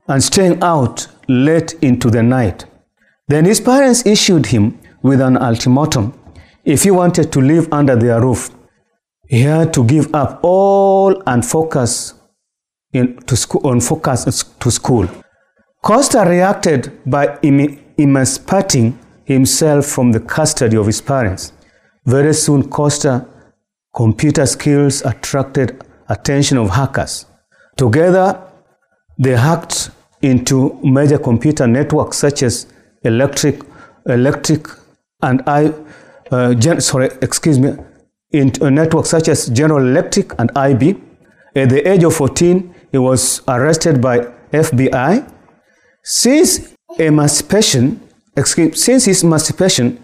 and 0.08 0.22
staying 0.22 0.62
out 0.62 1.06
late 1.28 1.74
into 1.82 2.10
the 2.10 2.22
night. 2.22 2.66
Then 3.28 3.44
his 3.44 3.60
parents 3.60 4.04
issued 4.06 4.46
him 4.46 4.78
with 5.02 5.20
an 5.20 5.36
ultimatum. 5.36 6.12
If 6.64 6.82
he 6.82 6.90
wanted 6.90 7.32
to 7.32 7.40
live 7.40 7.72
under 7.72 7.96
their 7.96 8.20
roof, 8.20 8.50
he 9.28 9.40
had 9.42 9.72
to 9.74 9.84
give 9.84 10.14
up 10.14 10.40
all 10.42 11.22
and 11.26 11.44
focus 11.44 12.14
in, 12.92 13.16
to 13.26 13.36
school, 13.36 13.66
on 13.66 13.80
focus 13.80 14.44
to 14.60 14.70
school. 14.70 15.08
Costa 15.84 16.24
reacted 16.26 16.98
by 17.04 17.38
emancipating 17.98 18.98
himself 19.26 19.84
from 19.84 20.12
the 20.12 20.20
custody 20.20 20.78
of 20.78 20.86
his 20.86 21.02
parents. 21.02 21.52
Very 22.06 22.32
soon, 22.32 22.70
Costa's 22.70 23.20
computer 23.94 24.46
skills 24.46 25.02
attracted 25.02 25.84
attention 26.08 26.56
of 26.56 26.70
hackers. 26.70 27.26
Together, 27.76 28.42
they 29.18 29.36
hacked 29.36 29.90
into 30.22 30.80
major 30.82 31.18
computer 31.18 31.66
networks 31.66 32.16
such 32.16 32.42
as 32.42 32.66
electric, 33.02 33.60
electric, 34.06 34.66
and 35.20 35.42
I, 35.46 35.74
uh, 36.30 36.54
gen, 36.54 36.80
sorry, 36.80 37.10
excuse 37.20 37.58
me, 37.58 37.76
into 38.30 38.70
networks 38.70 39.10
such 39.10 39.28
as 39.28 39.48
General 39.48 39.86
Electric 39.86 40.32
and 40.40 40.50
IB. 40.56 40.98
At 41.54 41.68
the 41.68 41.86
age 41.86 42.04
of 42.04 42.14
14, 42.14 42.74
he 42.90 42.96
was 42.96 43.42
arrested 43.48 44.00
by 44.00 44.20
FBI. 44.50 45.33
Since 46.04 46.74
emancipation, 46.98 47.98
excuse, 48.36 48.84
since 48.84 49.06
his 49.06 49.22
emancipation, 49.22 50.02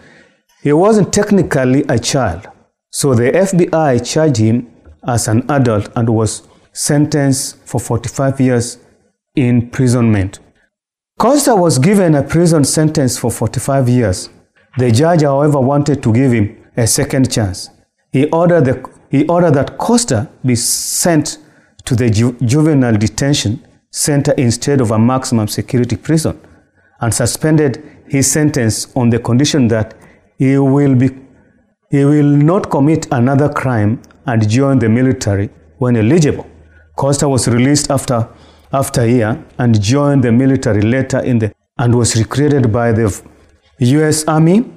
he 0.62 0.72
wasn't 0.72 1.12
technically 1.12 1.84
a 1.88 1.98
child. 1.98 2.48
So 2.90 3.14
the 3.14 3.30
FBI 3.30 4.04
charged 4.10 4.38
him 4.38 4.72
as 5.06 5.28
an 5.28 5.48
adult 5.50 5.90
and 5.94 6.08
was 6.08 6.42
sentenced 6.72 7.56
for 7.66 7.78
45 7.80 8.40
years 8.40 8.78
in 9.36 9.60
imprisonment. 9.60 10.40
Costa 11.18 11.54
was 11.54 11.78
given 11.78 12.14
a 12.14 12.22
prison 12.22 12.64
sentence 12.64 13.18
for 13.18 13.30
45 13.30 13.88
years. 13.90 14.30
The 14.78 14.90
judge, 14.90 15.20
however, 15.20 15.60
wanted 15.60 16.02
to 16.02 16.12
give 16.12 16.32
him 16.32 16.56
a 16.78 16.86
second 16.86 17.30
chance. 17.30 17.68
He 18.10 18.26
ordered, 18.30 18.64
the, 18.64 18.90
he 19.10 19.26
ordered 19.26 19.52
that 19.52 19.76
Costa 19.76 20.30
be 20.44 20.56
sent 20.56 21.36
to 21.84 21.94
the 21.94 22.08
ju- 22.08 22.36
juvenile 22.42 22.96
detention 22.96 23.64
center 23.90 24.32
instead 24.32 24.80
of 24.80 24.90
a 24.90 24.98
maximum 24.98 25.48
security 25.48 25.96
prison 25.96 26.40
and 27.00 27.12
suspended 27.12 27.82
his 28.08 28.30
sentence 28.30 28.94
on 28.96 29.10
the 29.10 29.18
condition 29.18 29.68
that 29.68 29.94
he 30.38 30.58
will, 30.58 30.94
be, 30.94 31.10
he 31.90 32.04
will 32.04 32.24
not 32.24 32.70
commit 32.70 33.06
another 33.12 33.48
crime 33.48 34.00
and 34.26 34.48
join 34.48 34.78
the 34.78 34.88
military 34.88 35.50
when 35.78 35.96
eligible. 35.96 36.46
Costa 36.96 37.28
was 37.28 37.48
released 37.48 37.90
after 37.90 38.28
after 38.72 39.02
a 39.02 39.08
year 39.08 39.44
and 39.58 39.80
joined 39.80 40.22
the 40.22 40.30
military 40.30 40.82
later 40.82 41.18
in 41.20 41.38
the 41.38 41.52
and 41.78 41.94
was 41.94 42.16
recruited 42.16 42.70
by 42.72 42.92
the 42.92 43.22
US 43.78 44.24
Army, 44.28 44.70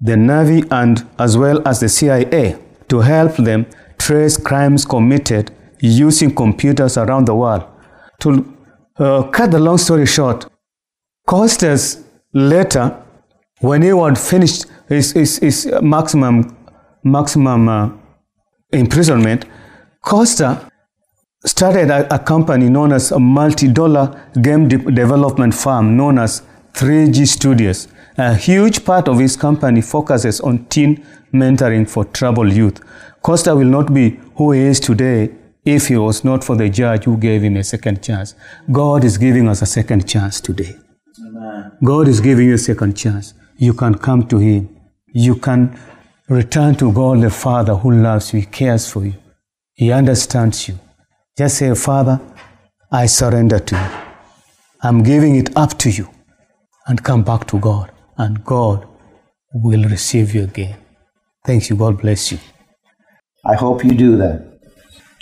the 0.00 0.16
Navy, 0.16 0.64
and 0.70 1.06
as 1.18 1.36
well 1.36 1.60
as 1.68 1.80
the 1.80 1.88
CIA 1.88 2.58
to 2.88 3.00
help 3.00 3.36
them 3.36 3.66
trace 3.98 4.36
crimes 4.36 4.84
committed 4.84 5.50
using 5.80 6.34
computers 6.34 6.96
around 6.96 7.26
the 7.26 7.34
world. 7.34 7.64
To 8.20 8.55
uh, 8.98 9.22
cut 9.24 9.50
the 9.50 9.58
long 9.58 9.78
story 9.78 10.06
short, 10.06 10.46
Costas 11.26 12.04
later, 12.32 13.02
when 13.60 13.82
he 13.82 13.88
had 13.88 14.18
finished 14.18 14.66
his, 14.88 15.12
his, 15.12 15.38
his 15.38 15.68
maximum 15.82 16.56
maximum 17.02 17.68
uh, 17.68 17.90
imprisonment, 18.72 19.44
Costa 20.00 20.68
started 21.44 21.90
a, 21.90 22.14
a 22.14 22.18
company 22.18 22.68
known 22.68 22.92
as 22.92 23.12
a 23.12 23.18
multi-dollar 23.18 24.30
game 24.42 24.68
de- 24.68 24.90
development 24.90 25.54
firm 25.54 25.96
known 25.96 26.18
as 26.18 26.42
3G 26.72 27.26
Studios. 27.26 27.88
A 28.18 28.34
huge 28.34 28.84
part 28.84 29.08
of 29.08 29.18
his 29.18 29.36
company 29.36 29.80
focuses 29.82 30.40
on 30.40 30.64
teen 30.66 31.04
mentoring 31.32 31.88
for 31.88 32.04
troubled 32.04 32.52
youth. 32.52 32.80
Costa 33.22 33.54
will 33.54 33.66
not 33.66 33.92
be 33.94 34.18
who 34.36 34.52
he 34.52 34.60
is 34.60 34.80
today 34.80 35.30
if 35.66 35.90
it 35.90 35.98
was 35.98 36.24
not 36.24 36.44
for 36.44 36.56
the 36.56 36.68
judge 36.68 37.04
who 37.04 37.16
gave 37.18 37.42
him 37.42 37.56
a 37.56 37.64
second 37.64 38.02
chance. 38.02 38.34
God 38.70 39.04
is 39.04 39.18
giving 39.18 39.48
us 39.48 39.62
a 39.62 39.66
second 39.66 40.08
chance 40.08 40.40
today. 40.40 40.76
Amen. 41.26 41.72
God 41.82 42.08
is 42.08 42.20
giving 42.20 42.46
you 42.46 42.54
a 42.54 42.58
second 42.58 42.96
chance. 42.96 43.34
You 43.58 43.74
can 43.74 43.96
come 43.96 44.26
to 44.28 44.38
Him. 44.38 44.68
You 45.12 45.34
can 45.34 45.78
return 46.28 46.74
to 46.76 46.92
God 46.92 47.20
the 47.22 47.30
Father 47.30 47.74
who 47.74 47.90
loves 47.92 48.32
you, 48.32 48.40
He 48.40 48.46
cares 48.46 48.90
for 48.90 49.04
you, 49.04 49.14
He 49.74 49.90
understands 49.90 50.68
you. 50.68 50.78
Just 51.36 51.58
say, 51.58 51.74
Father, 51.74 52.20
I 52.92 53.06
surrender 53.06 53.58
to 53.58 53.74
you. 53.74 53.90
I'm 54.82 55.02
giving 55.02 55.36
it 55.36 55.56
up 55.56 55.78
to 55.78 55.90
you. 55.90 56.08
And 56.86 57.02
come 57.02 57.24
back 57.24 57.46
to 57.48 57.58
God. 57.58 57.90
And 58.16 58.44
God 58.44 58.86
will 59.52 59.82
receive 59.88 60.34
you 60.34 60.44
again. 60.44 60.76
Thank 61.44 61.68
you. 61.68 61.76
God 61.76 61.98
bless 62.00 62.30
you. 62.30 62.38
I 63.44 63.54
hope 63.54 63.84
you 63.84 63.92
do 63.92 64.16
that. 64.18 64.55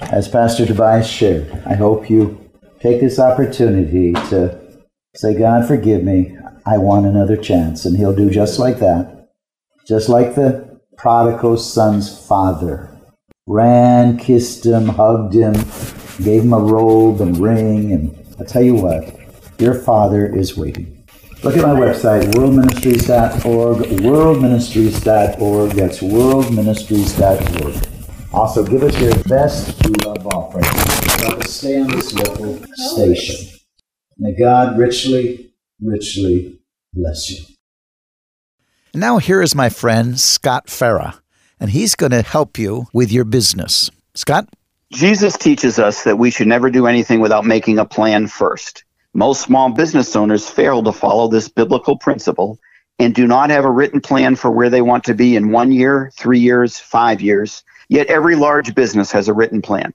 As 0.00 0.28
Pastor 0.28 0.66
Tobias 0.66 1.08
shared, 1.08 1.50
I 1.66 1.74
hope 1.74 2.10
you 2.10 2.50
take 2.80 3.00
this 3.00 3.18
opportunity 3.18 4.12
to 4.12 4.58
say, 5.14 5.38
God, 5.38 5.66
forgive 5.66 6.02
me. 6.02 6.36
I 6.66 6.78
want 6.78 7.06
another 7.06 7.36
chance. 7.36 7.84
And 7.84 7.96
He'll 7.96 8.14
do 8.14 8.30
just 8.30 8.58
like 8.58 8.78
that. 8.80 9.28
Just 9.86 10.08
like 10.08 10.34
the 10.34 10.80
prodigal 10.96 11.58
son's 11.58 12.26
father. 12.26 12.90
Ran, 13.46 14.16
kissed 14.16 14.64
him, 14.64 14.88
hugged 14.88 15.34
him, 15.34 15.52
gave 16.22 16.44
him 16.44 16.54
a 16.54 16.58
robe 16.58 17.20
and 17.20 17.36
ring, 17.36 17.92
and 17.92 18.16
I 18.40 18.44
tell 18.44 18.62
you 18.62 18.74
what, 18.74 19.14
your 19.58 19.74
father 19.74 20.26
is 20.26 20.56
waiting. 20.56 21.04
Look 21.42 21.58
at 21.58 21.62
my 21.62 21.74
website, 21.78 22.32
worldministries.org, 22.32 23.76
worldministries.org. 24.00 25.70
That's 25.72 25.98
worldministries.org. 26.00 27.93
Also, 28.34 28.66
give 28.66 28.82
us 28.82 29.00
your 29.00 29.14
best 29.28 29.88
love 30.04 30.26
offering. 30.26 30.64
Help 30.64 31.40
us 31.40 31.52
stay 31.52 31.80
on 31.80 31.86
this 31.86 32.12
local 32.12 32.58
station. 32.74 33.56
May 34.18 34.34
God 34.36 34.76
richly, 34.76 35.52
richly 35.80 36.58
bless 36.92 37.30
you. 37.30 37.44
Now, 38.92 39.18
here 39.18 39.40
is 39.40 39.54
my 39.54 39.68
friend 39.68 40.18
Scott 40.18 40.66
Farah, 40.66 41.20
and 41.60 41.70
he's 41.70 41.94
going 41.94 42.10
to 42.10 42.22
help 42.22 42.58
you 42.58 42.88
with 42.92 43.12
your 43.12 43.24
business. 43.24 43.88
Scott? 44.14 44.48
Jesus 44.92 45.38
teaches 45.38 45.78
us 45.78 46.02
that 46.02 46.18
we 46.18 46.32
should 46.32 46.48
never 46.48 46.70
do 46.70 46.88
anything 46.88 47.20
without 47.20 47.44
making 47.44 47.78
a 47.78 47.84
plan 47.84 48.26
first. 48.26 48.82
Most 49.12 49.42
small 49.42 49.70
business 49.70 50.16
owners 50.16 50.50
fail 50.50 50.82
to 50.82 50.92
follow 50.92 51.28
this 51.28 51.48
biblical 51.48 51.96
principle 51.96 52.58
and 52.98 53.14
do 53.14 53.28
not 53.28 53.50
have 53.50 53.64
a 53.64 53.70
written 53.70 54.00
plan 54.00 54.34
for 54.34 54.50
where 54.50 54.70
they 54.70 54.82
want 54.82 55.04
to 55.04 55.14
be 55.14 55.36
in 55.36 55.52
one 55.52 55.70
year, 55.70 56.10
three 56.16 56.40
years, 56.40 56.78
five 56.78 57.20
years. 57.20 57.62
Yet 57.88 58.08
every 58.08 58.36
large 58.36 58.74
business 58.74 59.12
has 59.12 59.28
a 59.28 59.34
written 59.34 59.62
plan. 59.62 59.92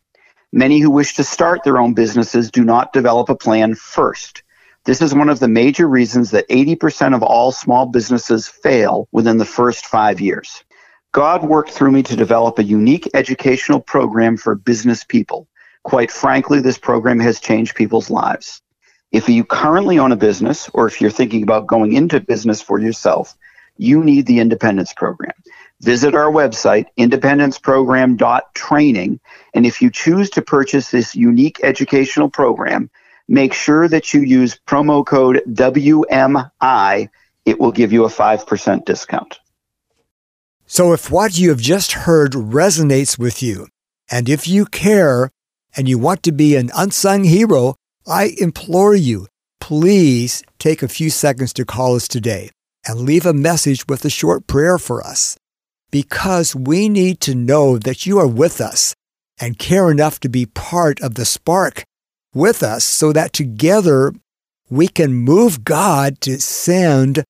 Many 0.52 0.80
who 0.80 0.90
wish 0.90 1.16
to 1.16 1.24
start 1.24 1.64
their 1.64 1.78
own 1.78 1.94
businesses 1.94 2.52
do 2.52 2.64
not 2.64 2.94
develop 2.94 3.30
a 3.30 3.36
plan 3.36 3.76
first. 3.76 4.44
This 4.86 5.02
is 5.02 5.14
one 5.14 5.30
of 5.30 5.40
the 5.40 5.48
major 5.48 5.88
reasons 5.88 6.32
that 6.32 6.50
80% 6.50 7.14
of 7.14 7.22
all 7.22 7.52
small 7.52 7.86
businesses 7.86 8.48
fail 8.48 9.08
within 9.12 9.38
the 9.38 9.46
first 9.46 9.86
five 9.86 10.20
years. 10.20 10.64
God 11.12 11.44
worked 11.44 11.72
through 11.72 11.92
me 11.92 12.04
to 12.04 12.16
develop 12.16 12.60
a 12.60 12.64
unique 12.64 13.10
educational 13.14 13.80
program 13.80 14.38
for 14.38 14.56
business 14.56 15.04
people. 15.04 15.48
Quite 15.84 16.12
frankly, 16.12 16.60
this 16.60 16.78
program 16.78 17.20
has 17.20 17.40
changed 17.40 17.76
people's 17.76 18.10
lives. 18.10 18.62
If 19.12 19.28
you 19.28 19.44
currently 19.44 19.98
own 19.98 20.12
a 20.12 20.16
business 20.16 20.70
or 20.74 20.88
if 20.88 21.02
you're 21.02 21.10
thinking 21.10 21.42
about 21.42 21.68
going 21.68 21.94
into 21.94 22.20
business 22.20 22.62
for 22.62 22.80
yourself, 22.80 23.36
you 23.78 24.04
need 24.04 24.28
the 24.28 24.40
Independence 24.40 24.94
Program. 24.94 25.34
Visit 25.82 26.14
our 26.14 26.30
website, 26.30 26.88
independenceprogram.training, 26.98 29.20
and 29.54 29.66
if 29.66 29.82
you 29.82 29.90
choose 29.90 30.30
to 30.32 30.42
purchase 30.42 30.92
this 30.92 31.16
unique 31.16 31.62
educational 31.64 32.30
program, 32.30 32.90
make 33.30 33.54
sure 33.54 33.88
that 33.88 34.14
you 34.14 34.20
use 34.22 34.60
promo 34.68 35.06
code 35.06 35.42
WMI. 35.48 37.08
It 37.46 37.62
will 37.62 37.72
give 37.72 37.94
you 37.94 38.04
a 38.04 38.10
5% 38.10 38.84
discount. 38.84 39.40
So 40.66 40.92
if 40.92 41.10
what 41.10 41.40
you 41.40 41.48
have 41.50 41.62
just 41.62 41.94
heard 41.94 42.34
resonates 42.34 43.18
with 43.18 43.42
you, 43.42 43.68
and 44.12 44.28
if 44.28 44.50
you 44.50 44.66
care 44.66 45.30
and 45.78 45.88
you 45.88 45.98
want 45.98 46.24
to 46.24 46.34
be 46.34 46.58
an 46.58 46.72
unsung 46.76 47.24
hero, 47.24 47.76
I 48.06 48.34
implore 48.38 48.96
you, 48.96 49.28
please 49.62 50.44
take 50.58 50.84
a 50.84 50.90
few 50.90 51.10
seconds 51.10 51.54
to 51.54 51.64
call 51.64 51.96
us 51.96 52.10
today 52.10 52.50
and 52.86 53.00
leave 53.00 53.26
a 53.26 53.34
message 53.34 53.88
with 53.88 54.04
a 54.04 54.10
short 54.10 54.46
prayer 54.46 54.78
for 54.78 55.02
us 55.02 55.38
because 55.92 56.56
we 56.56 56.90
need 56.90 57.20
to 57.22 57.36
know 57.36 57.78
that 57.78 58.06
you 58.06 58.20
are 58.20 58.28
with 58.28 58.62
us 58.62 58.94
and 59.40 59.58
care 59.58 59.90
enough 59.90 60.20
to 60.20 60.30
be 60.30 60.46
part 60.46 61.00
of 61.02 61.16
the 61.16 61.26
spark 61.26 61.84
with 62.34 62.62
us 62.62 62.84
so 62.84 63.12
that 63.14 63.34
together 63.34 64.14
we 64.70 64.88
can 64.88 65.14
move 65.14 65.64
God 65.64 66.22
to 66.22 66.40
send 66.40 67.24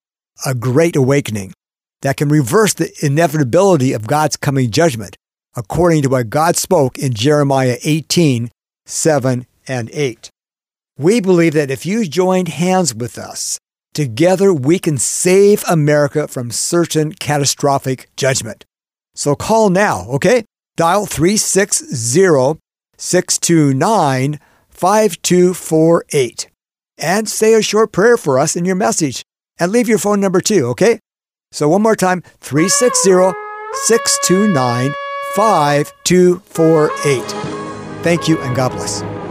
a 0.45 0.53
great 0.53 0.95
awakening 0.95 1.53
that 2.01 2.17
can 2.17 2.29
reverse 2.29 2.73
the 2.73 2.91
inevitability 3.01 3.93
of 3.93 4.07
God's 4.07 4.37
coming 4.37 4.71
judgment, 4.71 5.15
according 5.55 6.01
to 6.03 6.09
what 6.09 6.29
God 6.29 6.55
spoke 6.55 6.97
in 6.97 7.13
Jeremiah 7.13 7.77
18 7.83 8.49
7 8.85 9.45
and 9.67 9.89
8. 9.93 10.29
We 10.97 11.19
believe 11.19 11.53
that 11.53 11.69
if 11.69 11.85
you 11.85 12.05
joined 12.05 12.47
hands 12.47 12.95
with 12.95 13.17
us, 13.17 13.59
together 13.93 14.53
we 14.53 14.79
can 14.79 14.97
save 14.97 15.63
America 15.69 16.27
from 16.27 16.51
certain 16.51 17.13
catastrophic 17.13 18.09
judgment. 18.15 18.65
So 19.15 19.35
call 19.35 19.69
now, 19.69 20.07
okay? 20.09 20.45
Dial 20.77 21.05
360 21.05 22.59
629 22.97 24.39
5248 24.69 26.49
and 26.97 27.29
say 27.29 27.53
a 27.53 27.61
short 27.61 27.91
prayer 27.91 28.17
for 28.17 28.39
us 28.39 28.55
in 28.55 28.65
your 28.65 28.75
message 28.75 29.23
and 29.59 29.71
leave 29.71 29.89
your 29.89 29.97
phone 29.97 30.19
number 30.19 30.41
too, 30.41 30.67
okay? 30.67 30.99
So 31.51 31.67
one 31.67 31.81
more 31.81 31.95
time 31.95 32.21
360 32.39 33.33
629 33.85 34.93
5248. 35.35 37.23
Thank 38.03 38.27
you 38.27 38.39
and 38.39 38.55
God 38.55 38.71
bless. 38.71 39.28